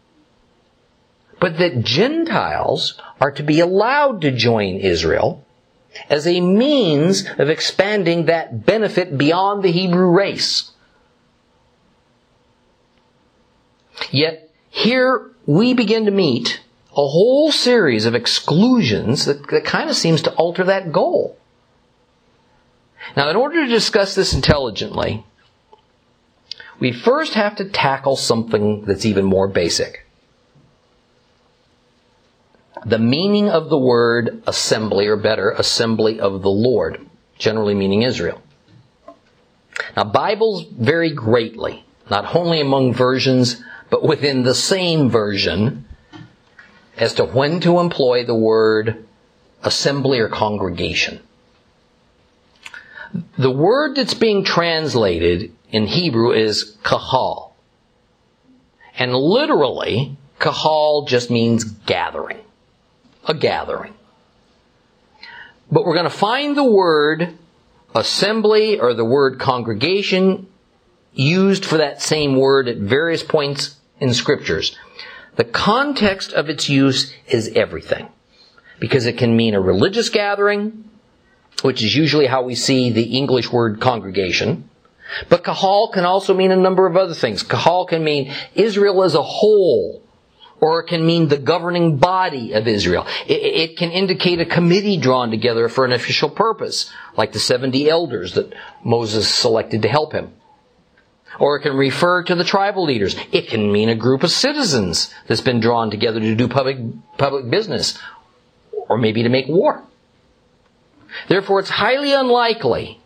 [1.39, 5.45] but that Gentiles are to be allowed to join Israel
[6.09, 10.71] as a means of expanding that benefit beyond the Hebrew race.
[14.11, 16.61] Yet here we begin to meet
[16.91, 21.37] a whole series of exclusions that, that kind of seems to alter that goal.
[23.15, 25.25] Now, in order to discuss this intelligently,
[26.79, 30.05] we first have to tackle something that's even more basic
[32.85, 37.05] the meaning of the word assembly, or better, assembly of the Lord,
[37.37, 38.41] generally meaning Israel.
[39.95, 45.85] Now, Bibles vary greatly not only among versions, but within the same version,
[46.99, 49.05] as to when to employ the word
[49.63, 51.19] assembly or congregation.
[53.37, 57.55] The word that's being translated in Hebrew is kahal.
[58.97, 62.39] And literally, kahal just means gathering.
[63.27, 63.93] A gathering.
[65.71, 67.37] But we're going to find the word
[67.95, 70.47] assembly or the word congregation
[71.13, 74.77] used for that same word at various points in scriptures.
[75.39, 78.09] The context of its use is everything.
[78.77, 80.83] Because it can mean a religious gathering,
[81.61, 84.69] which is usually how we see the English word congregation.
[85.29, 87.41] But kahal can also mean a number of other things.
[87.41, 90.03] Kahal can mean Israel as a whole,
[90.59, 93.07] or it can mean the governing body of Israel.
[93.25, 97.89] It, it, can indicate a committee drawn together for an official purpose, like the 70
[97.89, 100.33] elders that Moses selected to help him.
[101.39, 103.15] Or it can refer to the tribal leaders.
[103.31, 106.77] It can mean a group of citizens that's been drawn together to do public,
[107.17, 107.97] public business,
[108.71, 109.83] or maybe to make war.
[111.27, 112.99] Therefore, it's highly unlikely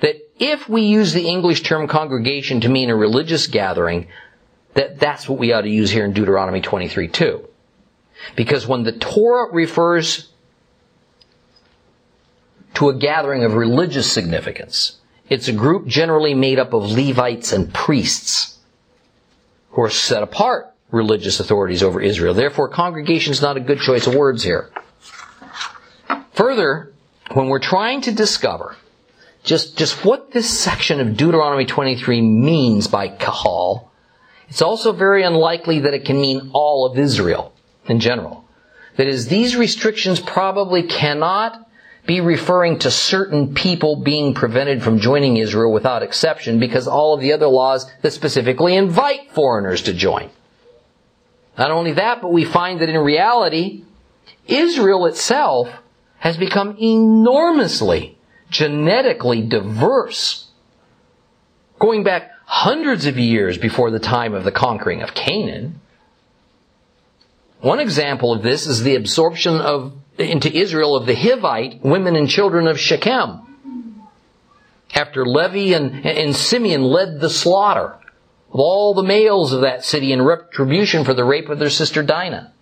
[0.00, 4.08] that if we use the English term congregation to mean a religious gathering,
[4.74, 7.48] that that's what we ought to use here in Deuteronomy 23 too.
[8.34, 10.28] Because when the Torah refers
[12.74, 14.95] to a gathering of religious significance,
[15.28, 18.58] it's a group generally made up of Levites and priests
[19.70, 22.34] who are set apart religious authorities over Israel.
[22.34, 24.70] Therefore, congregation is not a good choice of words here.
[26.34, 26.92] Further,
[27.32, 28.76] when we're trying to discover
[29.42, 33.90] just, just what this section of Deuteronomy 23 means by kahal,
[34.48, 37.52] it's also very unlikely that it can mean all of Israel
[37.86, 38.44] in general.
[38.96, 41.65] That is, these restrictions probably cannot
[42.06, 47.20] be referring to certain people being prevented from joining Israel without exception because all of
[47.20, 50.30] the other laws that specifically invite foreigners to join.
[51.58, 53.84] Not only that, but we find that in reality,
[54.46, 55.68] Israel itself
[56.18, 58.16] has become enormously
[58.50, 60.48] genetically diverse.
[61.78, 65.80] Going back hundreds of years before the time of the conquering of Canaan.
[67.60, 72.28] One example of this is the absorption of into Israel of the Hivite women and
[72.28, 73.42] children of Shechem.
[74.94, 77.98] After Levi and, and Simeon led the slaughter
[78.52, 82.02] of all the males of that city in retribution for the rape of their sister
[82.02, 82.52] Dinah.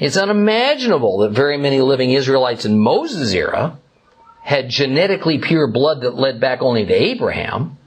[0.00, 3.78] It's unimaginable that very many living Israelites in Moses' era
[4.42, 7.78] had genetically pure blood that led back only to Abraham.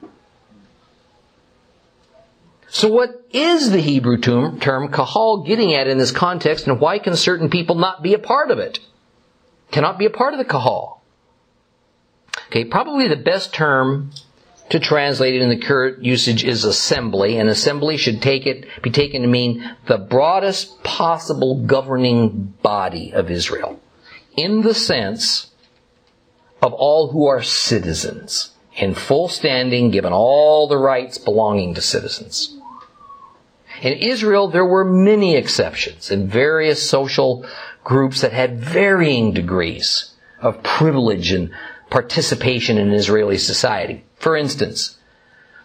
[2.70, 6.98] So what is the Hebrew term, term kahal getting at in this context and why
[6.98, 8.80] can certain people not be a part of it?
[9.70, 11.02] Cannot be a part of the kahal.
[12.48, 14.10] Okay, probably the best term
[14.70, 18.90] to translate it in the current usage is assembly, and assembly should take it, be
[18.90, 23.80] taken to mean the broadest possible governing body of Israel.
[24.36, 25.50] In the sense
[26.62, 32.57] of all who are citizens, in full standing, given all the rights belonging to citizens.
[33.82, 37.46] In Israel, there were many exceptions in various social
[37.84, 41.50] groups that had varying degrees of privilege and
[41.90, 44.04] participation in Israeli society.
[44.16, 44.98] For instance,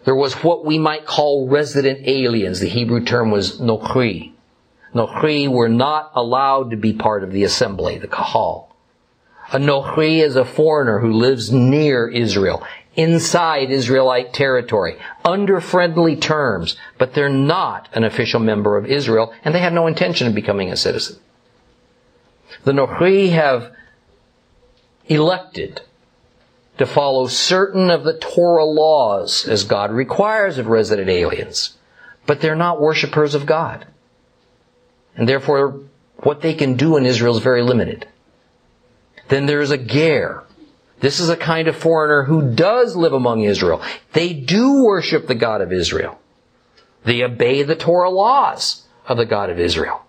[0.04, 2.60] there was what we might call resident aliens.
[2.60, 4.32] The Hebrew term was nochri.
[4.94, 8.76] Nochri were not allowed to be part of the assembly, the kahal.
[9.52, 12.64] A nochri is a foreigner who lives near Israel,
[12.96, 19.54] inside Israelite territory, under friendly terms, but they're not an official member of Israel, and
[19.54, 21.18] they have no intention of becoming a citizen.
[22.64, 23.72] The nochri have
[25.06, 25.82] elected
[26.78, 31.76] to follow certain of the Torah laws as God requires of resident aliens.
[32.26, 33.86] But they're not worshippers of God.
[35.16, 35.80] And therefore,
[36.18, 38.08] what they can do in Israel is very limited.
[39.28, 40.44] Then there's a ger.
[41.04, 43.82] This is a kind of foreigner who does live among Israel.
[44.14, 46.18] They do worship the God of Israel.
[47.04, 50.00] They obey the Torah laws of the God of Israel.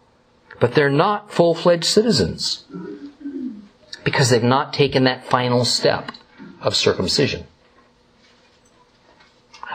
[0.61, 2.63] But they're not full-fledged citizens.
[4.05, 6.13] Because they've not taken that final step
[6.61, 7.45] of circumcision.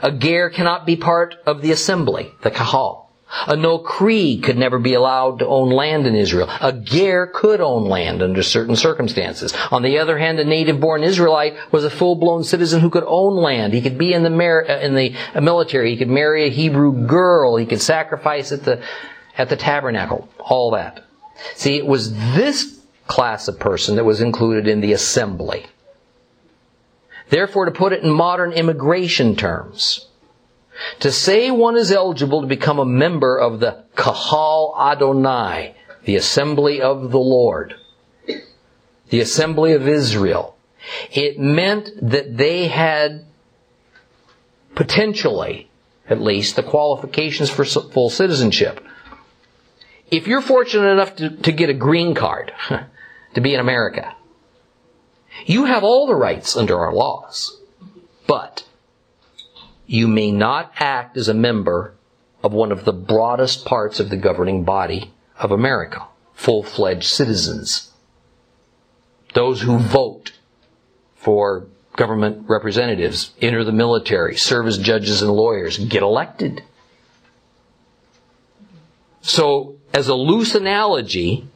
[0.03, 3.00] A ger cannot be part of the assembly, the kahal.
[3.47, 6.49] A nochri could never be allowed to own land in Israel.
[6.61, 9.55] A ger could own land under certain circumstances.
[9.71, 13.73] On the other hand, a native-born Israelite was a full-blown citizen who could own land.
[13.73, 15.91] He could be in the, mar- uh, in the military.
[15.91, 17.57] He could marry a Hebrew girl.
[17.57, 18.83] He could sacrifice at the
[19.39, 20.29] at the tabernacle.
[20.39, 21.05] All that.
[21.55, 25.67] See, it was this class of person that was included in the assembly.
[27.31, 30.07] Therefore, to put it in modern immigration terms,
[31.01, 35.75] To say one is eligible to become a member of the Kahal Adonai,
[36.05, 37.75] the assembly of the Lord,
[39.11, 40.57] the assembly of Israel,
[41.13, 43.27] it meant that they had
[44.75, 45.69] potentially,
[46.09, 48.83] at least, the qualifications for full citizenship.
[50.11, 52.53] If you're fortunate enough to, to get a green card,
[53.35, 54.15] to be in America,
[55.47, 57.61] you have all the rights under our laws.
[58.27, 58.65] But
[59.91, 61.93] you may not act as a member
[62.45, 67.91] of one of the broadest parts of the governing body of America, full-fledged citizens.
[69.35, 70.31] Those who vote
[71.17, 71.67] for
[71.97, 76.63] government representatives, enter the military, serve as judges and lawyers, get elected.
[79.23, 81.49] So, as a loose analogy,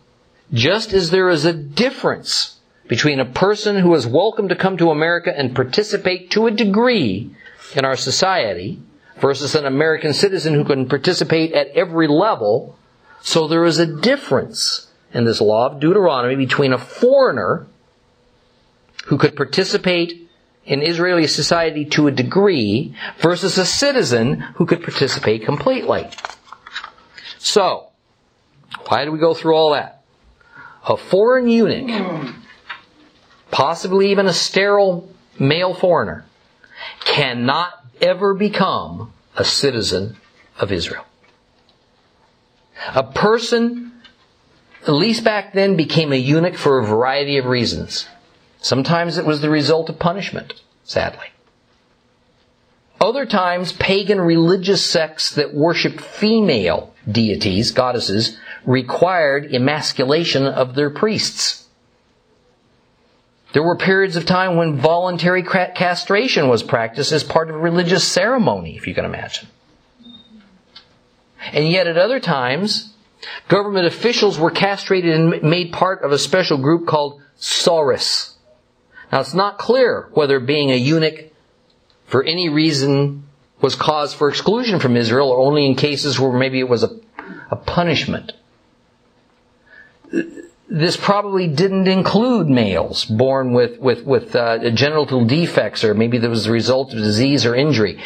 [0.53, 2.59] just as there is a difference
[2.89, 7.31] between a person who is welcome to come to America and participate to a degree
[7.77, 8.81] in our society
[9.21, 12.77] versus an American citizen who can participate at every level.
[13.23, 17.67] So there is a difference in this law of Deuteronomy between a foreigner
[19.07, 20.29] who could participate
[20.65, 26.09] in Israeli society to a degree versus a citizen who could participate completely.
[27.39, 27.89] So,
[28.87, 30.03] why do we go through all that?
[30.89, 32.35] A foreign eunuch,
[33.51, 35.09] possibly even a sterile
[35.39, 36.25] male foreigner,
[37.05, 40.17] cannot ever become a citizen
[40.59, 41.05] of Israel.
[42.95, 43.93] A person,
[44.83, 48.07] at least back then, became a eunuch for a variety of reasons.
[48.61, 51.27] Sometimes it was the result of punishment, sadly.
[53.01, 61.64] Other times, pagan religious sects that worshiped female deities, goddesses, required emasculation of their priests.
[63.55, 68.03] There were periods of time when voluntary castration was practiced as part of a religious
[68.03, 69.47] ceremony, if you can imagine.
[71.53, 72.93] And yet at other times,
[73.47, 78.37] government officials were castrated and made part of a special group called saris.
[79.13, 81.31] Now it's not clear whether being a eunuch
[82.07, 83.23] for any reason
[83.61, 86.91] was cause for exclusion from Israel or only in cases where maybe it was a,
[87.53, 88.33] a punishment
[90.69, 96.31] this probably didn't include males born with with with uh, genital defects, or maybe there
[96.31, 98.03] was the result of disease or injury.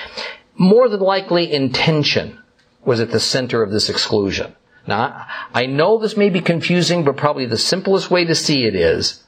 [0.57, 2.39] More than likely, intention
[2.85, 4.55] was at the center of this exclusion.
[4.87, 8.75] Now, I know this may be confusing, but probably the simplest way to see it
[8.75, 9.23] is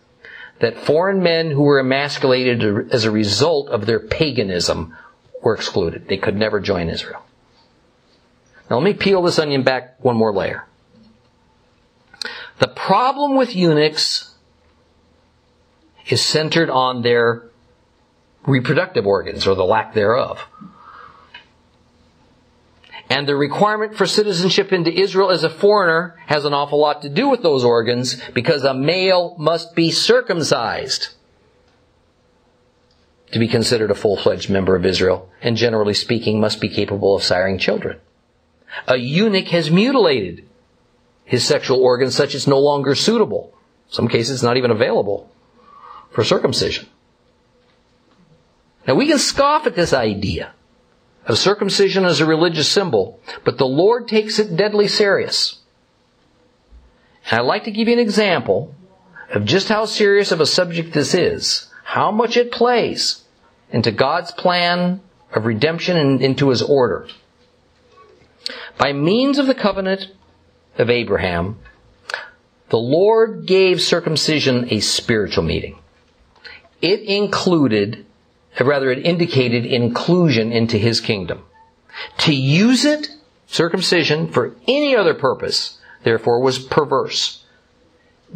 [0.60, 4.96] that foreign men who were emasculated as a result of their paganism
[5.42, 6.08] were excluded.
[6.08, 7.22] They could never join Israel.
[8.68, 10.66] Now, let me peel this onion back one more layer.
[12.60, 14.34] The problem with eunuchs
[16.08, 17.44] is centered on their
[18.46, 20.46] reproductive organs or the lack thereof.
[23.08, 27.08] And the requirement for citizenship into Israel as a foreigner has an awful lot to
[27.08, 31.08] do with those organs because a male must be circumcised
[33.32, 37.22] to be considered a full-fledged member of Israel and generally speaking must be capable of
[37.22, 37.98] siring children.
[38.86, 40.46] A eunuch has mutilated
[41.30, 43.54] his sexual organs such it's no longer suitable.
[43.86, 45.30] In Some cases not even available
[46.10, 46.88] for circumcision.
[48.84, 50.54] Now we can scoff at this idea
[51.26, 55.60] of circumcision as a religious symbol, but the Lord takes it deadly serious.
[57.30, 58.74] And I'd like to give you an example
[59.32, 63.22] of just how serious of a subject this is, how much it plays
[63.70, 65.00] into God's plan
[65.32, 67.06] of redemption and into His order.
[68.76, 70.08] By means of the covenant
[70.80, 71.58] of Abraham,
[72.70, 75.78] the Lord gave circumcision a spiritual meaning.
[76.80, 78.06] It included,
[78.58, 81.42] or rather it indicated inclusion into his kingdom.
[82.18, 83.08] To use it,
[83.46, 87.44] circumcision, for any other purpose, therefore was perverse.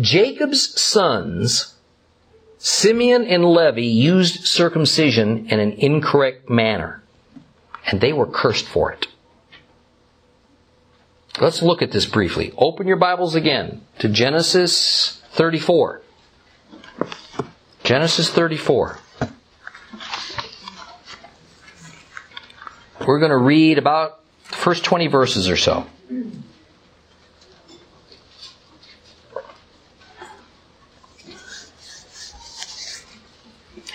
[0.00, 1.76] Jacob's sons,
[2.58, 7.02] Simeon and Levi, used circumcision in an incorrect manner,
[7.86, 9.06] and they were cursed for it.
[11.40, 12.52] Let's look at this briefly.
[12.56, 16.00] Open your Bibles again to Genesis 34.
[17.82, 18.98] Genesis 34.
[23.04, 25.86] We're going to read about the first 20 verses or so.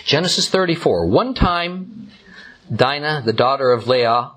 [0.04, 1.06] Genesis 34.
[1.06, 2.10] One time,
[2.74, 4.32] Dinah, the daughter of Leah,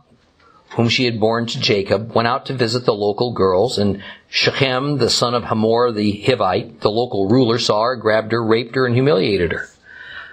[0.75, 4.97] whom she had borne to Jacob, went out to visit the local girls, and Shechem,
[4.97, 8.85] the son of Hamor the Hivite, the local ruler, saw her, grabbed her, raped her,
[8.85, 9.69] and humiliated her.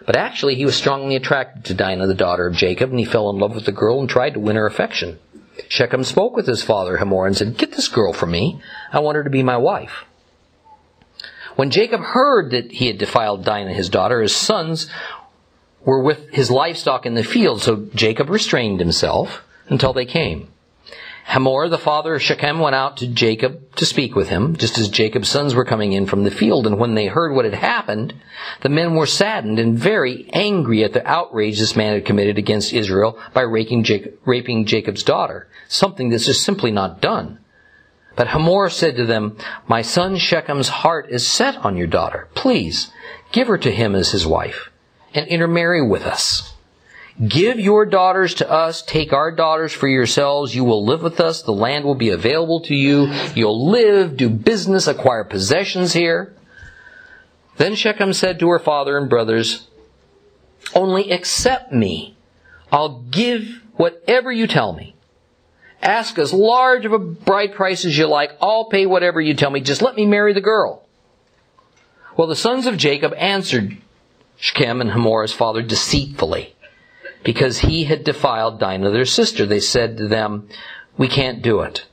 [0.07, 3.29] But actually, he was strongly attracted to Dinah, the daughter of Jacob, and he fell
[3.29, 5.19] in love with the girl and tried to win her affection.
[5.69, 8.63] Shechem spoke with his father Hamor and said, Get this girl for me.
[8.93, 10.05] I want her to be my wife.
[11.57, 14.89] When Jacob heard that he had defiled Dinah, his daughter, his sons
[15.85, 20.49] were with his livestock in the field, so Jacob restrained himself until they came.
[21.25, 24.89] Hamor, the father of Shechem, went out to Jacob to speak with him, just as
[24.89, 26.67] Jacob's sons were coming in from the field.
[26.67, 28.15] And when they heard what had happened,
[28.63, 32.73] the men were saddened and very angry at the outrage this man had committed against
[32.73, 37.39] Israel by raping, Jacob, raping Jacob's daughter, something that's just simply not done.
[38.17, 39.37] But Hamor said to them,
[39.69, 42.29] My son Shechem's heart is set on your daughter.
[42.35, 42.91] Please,
[43.31, 44.71] give her to him as his wife,
[45.15, 46.55] and intermarry with us.
[47.27, 48.81] Give your daughters to us.
[48.81, 50.55] Take our daughters for yourselves.
[50.55, 51.43] You will live with us.
[51.43, 53.13] The land will be available to you.
[53.35, 56.35] You'll live, do business, acquire possessions here.
[57.59, 59.69] Then Shechem said to her father and brothers,
[60.75, 62.17] Only accept me.
[62.73, 64.95] I'll give whatever you tell me.
[65.83, 68.33] Ask as large of a bride price as you like.
[68.41, 69.61] I'll pay whatever you tell me.
[69.61, 70.87] Just let me marry the girl.
[72.17, 73.77] Well, the sons of Jacob answered
[74.39, 76.55] Shechem and Hamor's father deceitfully
[77.23, 79.47] because he had defiled Dinah, their sister.
[79.47, 80.49] They said to them,
[80.97, 81.87] we can't do it.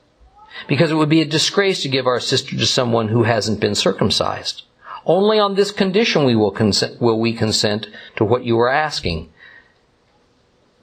[0.66, 3.74] Because it would be a disgrace to give our sister to someone who hasn't been
[3.74, 4.62] circumcised.
[5.06, 9.30] Only on this condition we will, consent, will we consent to what you are asking.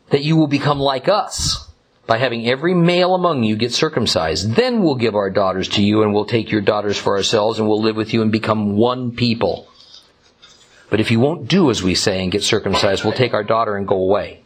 [0.10, 1.70] That you will become like us
[2.08, 4.56] by having every male among you get circumcised.
[4.56, 7.68] Then we'll give our daughters to you and we'll take your daughters for ourselves and
[7.68, 9.68] we'll live with you and become one people.
[10.90, 13.76] But if you won't do as we say and get circumcised, we'll take our daughter
[13.76, 14.42] and go away.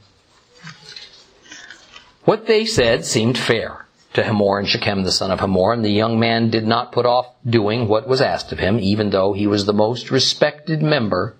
[2.25, 5.89] What they said seemed fair to Hamor and Shechem the son of Hamor, and the
[5.89, 9.47] young man did not put off doing what was asked of him, even though he
[9.47, 11.35] was the most respected member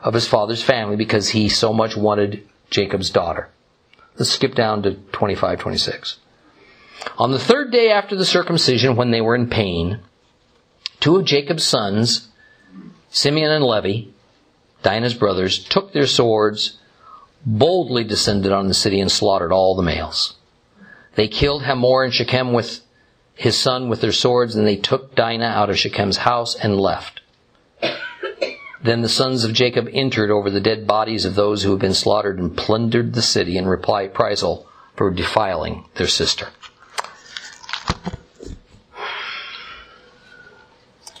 [0.00, 3.48] of his father's family because he so much wanted Jacob's daughter.
[4.16, 6.18] Let's skip down to 25, 26.
[7.18, 10.00] On the third day after the circumcision, when they were in pain,
[11.00, 12.28] two of Jacob's sons,
[13.10, 14.10] Simeon and Levi,
[14.82, 16.78] Dinah's brothers took their swords,
[17.44, 20.36] boldly descended on the city, and slaughtered all the males.
[21.14, 22.82] They killed Hamor and Shechem with
[23.34, 27.20] his son with their swords, and they took Dinah out of Shechem's house and left.
[28.82, 31.94] Then the sons of Jacob entered over the dead bodies of those who had been
[31.94, 36.48] slaughtered and plundered the city in reprisal for defiling their sister.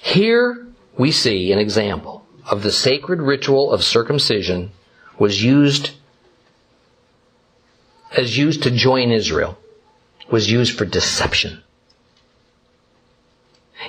[0.00, 4.70] Here we see an example of the sacred ritual of circumcision
[5.18, 5.90] was used
[8.16, 9.58] as used to join Israel
[10.30, 11.62] was used for deception.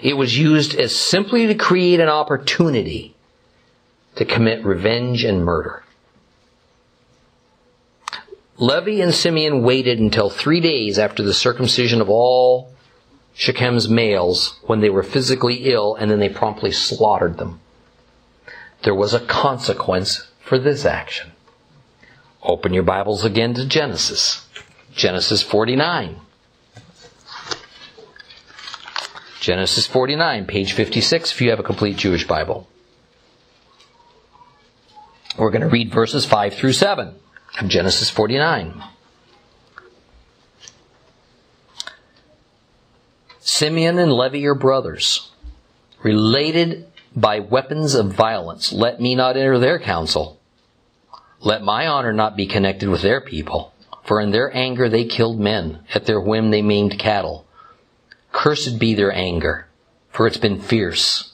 [0.01, 3.15] It was used as simply to create an opportunity
[4.15, 5.83] to commit revenge and murder.
[8.57, 12.73] Levi and Simeon waited until three days after the circumcision of all
[13.35, 17.59] Shechem's males when they were physically ill and then they promptly slaughtered them
[18.83, 21.31] there was a consequence for this action.
[22.43, 24.45] Open your Bibles again to Genesis.
[24.95, 26.21] Genesis 49.
[29.39, 32.67] Genesis 49, page 56, if you have a complete Jewish Bible.
[35.37, 37.15] We're going to read verses 5 through 7
[37.59, 38.83] of Genesis 49.
[43.39, 45.31] Simeon and Levi are brothers,
[46.03, 46.85] related
[47.17, 48.71] by weapons of violence.
[48.71, 50.39] Let me not enter their council.
[51.39, 53.73] Let my honor not be connected with their people.
[54.03, 55.79] For in their anger they killed men.
[55.95, 57.47] At their whim they maimed cattle.
[58.31, 59.67] Cursed be their anger,
[60.09, 61.33] for it's been fierce.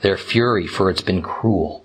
[0.00, 1.84] Their fury, for it's been cruel.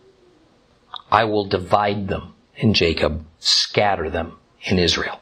[1.12, 5.20] I will divide them in Jacob, scatter them in Israel.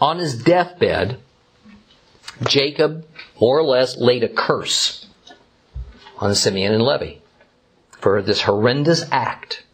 [0.00, 1.18] On his deathbed,
[2.46, 3.06] Jacob
[3.40, 5.06] more or less laid a curse
[6.20, 7.14] on Simeon and Levi
[7.92, 9.64] for this horrendous act.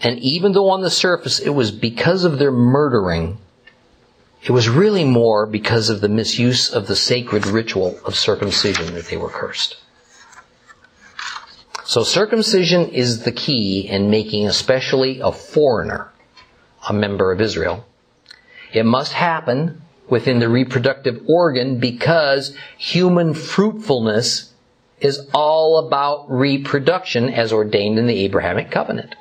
[0.00, 3.38] And even though on the surface it was because of their murdering,
[4.42, 9.06] it was really more because of the misuse of the sacred ritual of circumcision that
[9.06, 9.76] they were cursed.
[11.84, 16.10] So circumcision is the key in making especially a foreigner
[16.88, 17.86] a member of Israel.
[18.72, 24.52] It must happen within the reproductive organ because human fruitfulness
[25.00, 29.14] is all about reproduction as ordained in the Abrahamic covenant.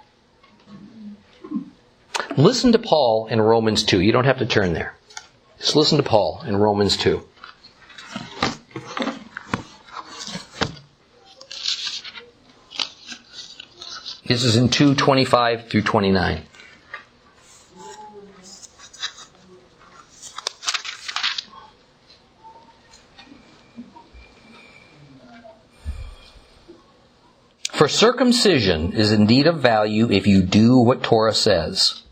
[2.38, 4.02] Listen to Paul in Romans 2.
[4.02, 4.96] You don't have to turn there.
[5.60, 7.24] Just listen to Paul in Romans 2.
[14.26, 16.44] This is in 225 through 29.
[27.84, 32.04] For circumcision is indeed of value if you do what Torah says.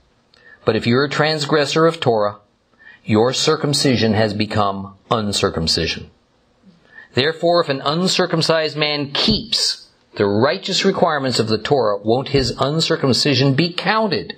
[0.66, 2.40] But if you're a transgressor of Torah,
[3.06, 6.12] your circumcision has become uncircumcision.
[7.14, 13.54] Therefore, if an uncircumcised man keeps the righteous requirements of the Torah, won't his uncircumcision
[13.54, 14.36] be counted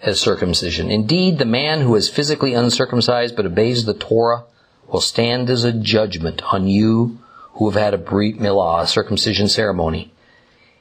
[0.00, 0.92] as circumcision?
[0.92, 4.44] Indeed, the man who is physically uncircumcised but obeys the Torah
[4.86, 7.18] will stand as a judgment on you
[7.54, 10.12] who have had a brit milah, a circumcision ceremony,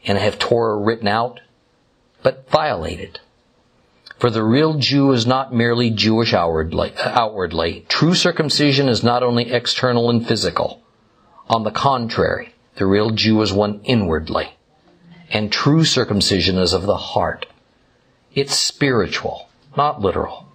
[0.05, 1.39] and have Torah written out,
[2.23, 3.19] but violated.
[4.17, 7.85] For the real Jew is not merely Jewish outwardly, outwardly.
[7.89, 10.81] True circumcision is not only external and physical.
[11.49, 14.55] On the contrary, the real Jew is one inwardly.
[15.31, 17.47] And true circumcision is of the heart.
[18.35, 20.47] It's spiritual, not literal.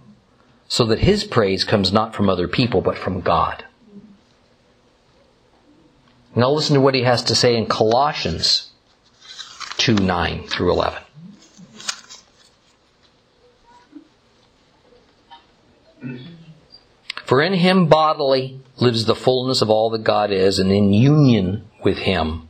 [0.69, 3.65] So that his praise comes not from other people, but from God.
[6.35, 8.71] Now listen to what he has to say in Colossians
[9.77, 11.03] 2 9 through 11.
[17.25, 21.67] For in him bodily lives the fullness of all that God is, and in union
[21.83, 22.47] with him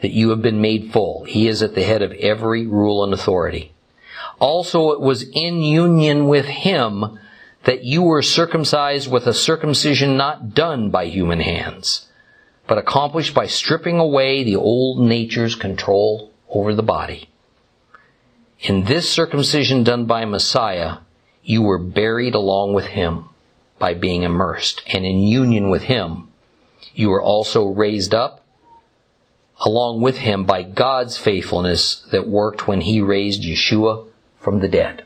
[0.00, 1.24] that you have been made full.
[1.24, 3.72] He is at the head of every rule and authority.
[4.38, 7.18] Also it was in union with him
[7.64, 12.06] that you were circumcised with a circumcision not done by human hands,
[12.66, 17.28] but accomplished by stripping away the old nature's control over the body.
[18.60, 20.98] In this circumcision done by Messiah,
[21.42, 23.28] you were buried along with him
[23.78, 26.28] by being immersed, and in union with him,
[26.94, 28.44] you were also raised up
[29.60, 34.06] along with him by God's faithfulness that worked when he raised Yeshua
[34.38, 35.04] from the dead.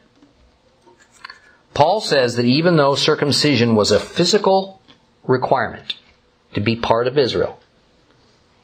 [1.75, 4.83] Paul says that even though circumcision was a physical
[5.25, 5.95] requirement
[6.55, 7.59] to be part of Israel,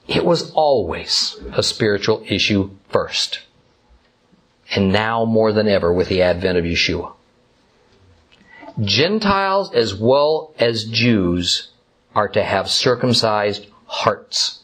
[0.09, 3.40] it was always a spiritual issue first.
[4.74, 7.12] And now more than ever with the advent of Yeshua.
[8.80, 11.68] Gentiles as well as Jews
[12.14, 14.61] are to have circumcised hearts.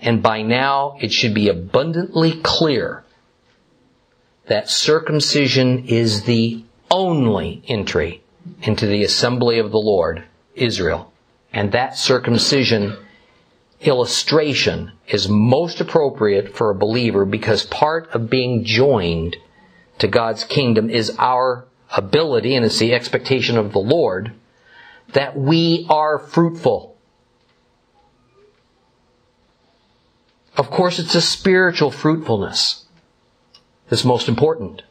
[0.00, 3.04] And by now it should be abundantly clear
[4.46, 8.22] that circumcision is the only entry
[8.62, 11.12] into the assembly of the Lord, Israel.
[11.52, 12.96] And that circumcision
[13.80, 19.36] illustration is most appropriate for a believer because part of being joined
[19.98, 21.64] to God's kingdom is our
[21.96, 24.32] ability, and it's the expectation of the Lord,
[25.12, 26.96] that we are fruitful.
[30.56, 32.84] Of course, it's a spiritual fruitfulness
[33.88, 34.82] that's most important.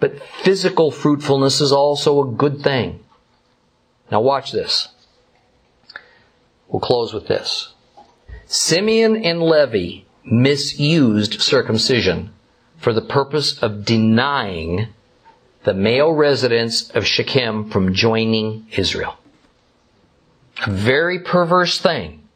[0.00, 3.00] But physical fruitfulness is also a good thing.
[4.12, 4.88] Now watch this.
[6.68, 7.74] We'll close with this.
[8.48, 12.32] Simeon and Levi misused circumcision
[12.78, 14.88] for the purpose of denying
[15.64, 19.18] the male residents of Shechem from joining Israel.
[20.66, 22.26] A very perverse thing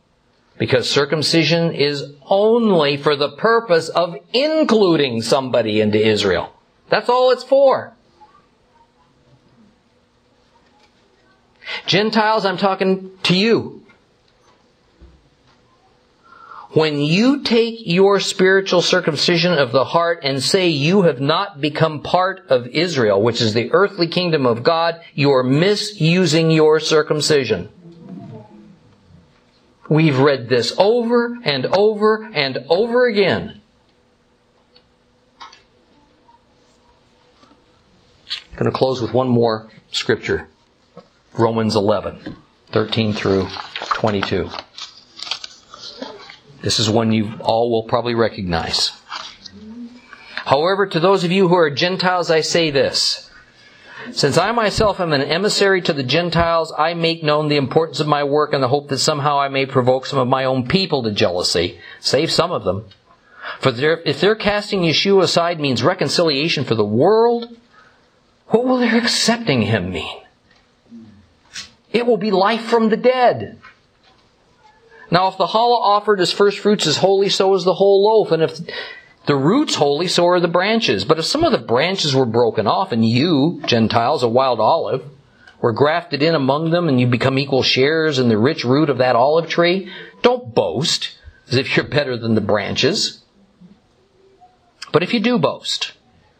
[0.58, 6.52] because circumcision is only for the purpose of including somebody into Israel.
[6.90, 7.94] That's all it's for.
[11.86, 13.81] Gentiles, I'm talking to you.
[16.74, 22.00] When you take your spiritual circumcision of the heart and say you have not become
[22.00, 27.68] part of Israel, which is the earthly kingdom of God, you are misusing your circumcision.
[29.90, 33.60] We've read this over and over and over again.
[38.50, 40.48] I'm going to close with one more scripture.
[41.34, 42.36] Romans 11,
[42.70, 43.48] 13 through
[43.94, 44.48] 22.
[46.62, 48.92] This is one you all will probably recognize.
[50.44, 53.30] However, to those of you who are Gentiles, I say this.
[54.10, 58.08] Since I myself am an emissary to the Gentiles, I make known the importance of
[58.08, 61.02] my work in the hope that somehow I may provoke some of my own people
[61.04, 62.86] to jealousy, save some of them.
[63.60, 63.70] For
[64.04, 67.56] if their casting Yeshua aside means reconciliation for the world,
[68.48, 70.20] what will their accepting him mean?
[71.92, 73.58] It will be life from the dead.
[75.12, 78.32] Now, if the challah offered as first fruits is holy, so is the whole loaf.
[78.32, 78.58] And if
[79.26, 81.04] the root's holy, so are the branches.
[81.04, 85.04] But if some of the branches were broken off, and you, Gentiles, a wild olive,
[85.60, 88.96] were grafted in among them, and you become equal sharers in the rich root of
[88.98, 89.92] that olive tree,
[90.22, 93.22] don't boast as if you're better than the branches.
[94.92, 95.92] But if you do boast,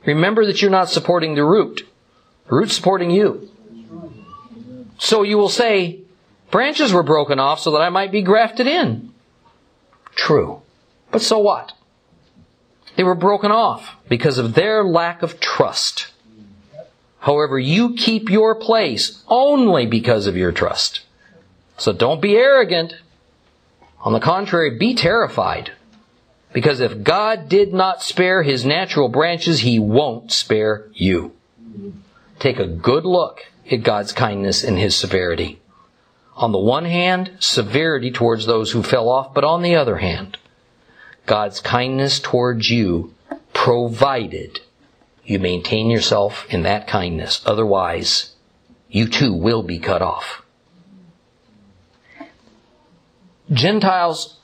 [0.07, 1.87] remember that you're not supporting the root.
[2.49, 3.51] The root's supporting you.
[4.99, 6.02] So you will say,
[6.53, 9.13] branches were broken off so that I might be grafted in.
[10.15, 10.63] True.
[11.11, 11.73] But so what?
[12.95, 16.13] They were broken off because of their lack of trust.
[17.19, 21.01] However, you keep your place only because of your trust.
[21.79, 22.95] So don't be arrogant.
[24.01, 25.73] On the contrary, be terrified.
[26.53, 31.33] Because if God did not spare his natural branches, he won't spare you.
[32.39, 35.62] Take a good look at God's kindness and his severity.
[36.43, 40.39] On the one hand, severity towards those who fell off, but on the other hand,
[41.25, 43.15] God's kindness towards you
[43.55, 44.61] provided
[45.25, 47.43] you maintain yourself in that kindness.
[47.47, 48.35] Otherwise,
[48.91, 50.43] you too will be cut off.
[53.53, 54.37] Gentiles,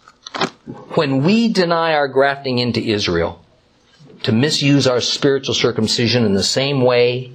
[0.95, 3.45] when we deny our grafting into Israel,
[4.23, 7.33] to misuse our spiritual circumcision in the same way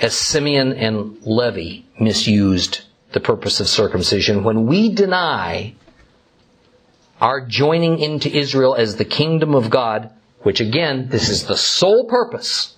[0.00, 2.82] as Simeon and Levi misused
[3.12, 5.74] the purpose of circumcision, when we deny
[7.20, 12.04] our joining into Israel as the kingdom of God, which again, this is the sole
[12.04, 12.76] purpose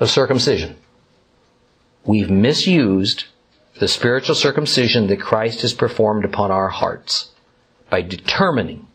[0.00, 0.76] of circumcision,
[2.04, 3.26] we've misused
[3.78, 7.30] the spiritual circumcision that Christ has performed upon our hearts
[7.90, 8.88] by determining,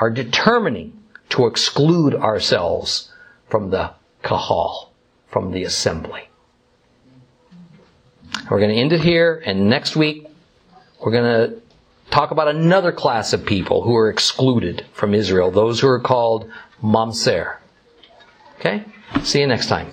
[0.00, 3.12] are determining to exclude ourselves
[3.48, 3.92] from the
[4.22, 4.92] kahal,
[5.28, 6.28] from the assembly.
[8.50, 10.26] We're going to end it here, and next week
[11.00, 11.62] we're going to
[12.10, 16.50] talk about another class of people who are excluded from Israel, those who are called
[16.82, 17.56] Mamzer.
[18.58, 18.84] Okay?
[19.22, 19.92] See you next time.